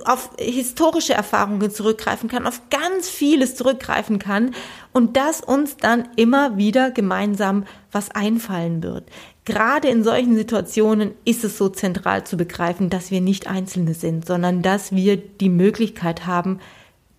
auf 0.05 0.29
historische 0.37 1.13
Erfahrungen 1.13 1.71
zurückgreifen 1.71 2.29
kann, 2.29 2.45
auf 2.45 2.61
ganz 2.69 3.09
vieles 3.09 3.55
zurückgreifen 3.55 4.19
kann 4.19 4.53
und 4.93 5.17
dass 5.17 5.41
uns 5.41 5.77
dann 5.77 6.07
immer 6.15 6.57
wieder 6.57 6.91
gemeinsam 6.91 7.65
was 7.91 8.11
einfallen 8.11 8.83
wird. 8.83 9.05
Gerade 9.45 9.87
in 9.87 10.03
solchen 10.03 10.35
Situationen 10.35 11.13
ist 11.25 11.43
es 11.43 11.57
so 11.57 11.69
zentral 11.69 12.23
zu 12.23 12.37
begreifen, 12.37 12.91
dass 12.91 13.09
wir 13.09 13.19
nicht 13.19 13.47
Einzelne 13.47 13.95
sind, 13.95 14.27
sondern 14.27 14.61
dass 14.61 14.91
wir 14.91 15.17
die 15.17 15.49
Möglichkeit 15.49 16.27
haben, 16.27 16.59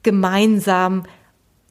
gemeinsam 0.04 1.04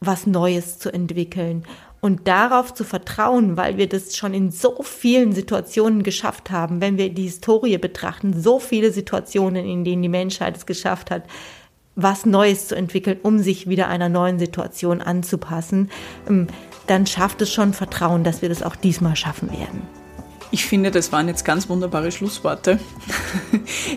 was 0.01 0.27
Neues 0.27 0.79
zu 0.79 0.91
entwickeln 0.91 1.63
und 2.01 2.27
darauf 2.27 2.73
zu 2.73 2.83
vertrauen, 2.83 3.57
weil 3.57 3.77
wir 3.77 3.87
das 3.87 4.15
schon 4.15 4.33
in 4.33 4.51
so 4.51 4.81
vielen 4.83 5.33
Situationen 5.33 6.03
geschafft 6.03 6.51
haben, 6.51 6.81
wenn 6.81 6.97
wir 6.97 7.09
die 7.09 7.23
Historie 7.23 7.77
betrachten, 7.77 8.39
so 8.39 8.59
viele 8.59 8.91
Situationen, 8.91 9.65
in 9.65 9.83
denen 9.83 10.01
die 10.01 10.09
Menschheit 10.09 10.55
es 10.55 10.65
geschafft 10.65 11.11
hat, 11.11 11.23
was 11.95 12.25
Neues 12.25 12.67
zu 12.67 12.75
entwickeln, 12.75 13.19
um 13.23 13.39
sich 13.39 13.67
wieder 13.67 13.87
einer 13.87 14.09
neuen 14.09 14.39
Situation 14.39 15.01
anzupassen, 15.01 15.89
ähm, 16.29 16.47
dann 16.87 17.05
schafft 17.05 17.41
es 17.41 17.53
schon 17.53 17.73
Vertrauen, 17.73 18.23
dass 18.23 18.41
wir 18.41 18.49
das 18.49 18.63
auch 18.63 18.75
diesmal 18.75 19.15
schaffen 19.15 19.51
werden. 19.51 19.81
Ich 20.51 20.65
finde, 20.65 20.89
das 20.89 21.11
waren 21.11 21.27
jetzt 21.27 21.45
ganz 21.45 21.69
wunderbare 21.69 22.11
Schlussworte. 22.11 22.79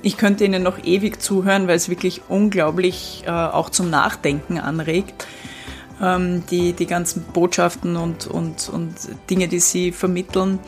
Ich 0.02 0.16
könnte 0.16 0.44
Ihnen 0.44 0.62
noch 0.62 0.84
ewig 0.84 1.22
zuhören, 1.22 1.68
weil 1.68 1.76
es 1.76 1.88
wirklich 1.88 2.22
unglaublich 2.28 3.22
äh, 3.26 3.30
auch 3.30 3.70
zum 3.70 3.88
Nachdenken 3.90 4.58
anregt 4.58 5.26
ähm, 6.02 6.42
die, 6.50 6.72
die 6.72 6.86
ganzen 6.86 7.22
Botschaften 7.22 7.96
und, 7.96 8.26
und, 8.26 8.68
und 8.68 8.94
Dinge, 9.30 9.48
die 9.48 9.60
Sie 9.60 9.92
vermitteln. 9.92 10.58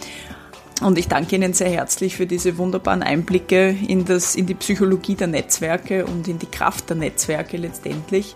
Und 0.82 0.98
ich 0.98 1.08
danke 1.08 1.36
Ihnen 1.36 1.52
sehr 1.52 1.70
herzlich 1.70 2.16
für 2.16 2.26
diese 2.26 2.56
wunderbaren 2.58 3.02
Einblicke 3.02 3.76
in, 3.86 4.04
das, 4.04 4.34
in 4.34 4.46
die 4.46 4.54
Psychologie 4.54 5.14
der 5.14 5.28
Netzwerke 5.28 6.06
und 6.06 6.26
in 6.28 6.38
die 6.38 6.46
Kraft 6.46 6.88
der 6.88 6.96
Netzwerke 6.96 7.56
letztendlich. 7.56 8.34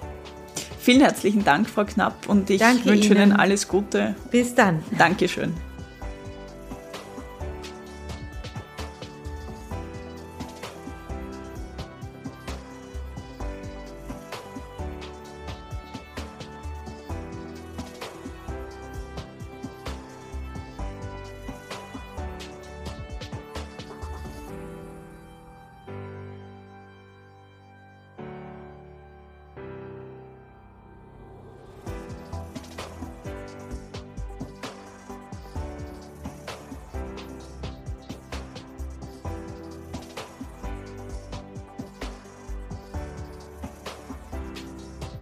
Vielen 0.81 1.01
herzlichen 1.01 1.45
Dank, 1.45 1.69
Frau 1.69 1.85
Knapp, 1.85 2.29
und 2.29 2.49
ich 2.49 2.61
danke 2.61 2.87
wünsche 2.87 3.13
Ihnen. 3.13 3.31
Ihnen 3.31 3.33
alles 3.33 3.69
Gute. 3.69 4.15
Bis 4.31 4.55
dann. 4.55 4.83
Dankeschön. 4.97 5.68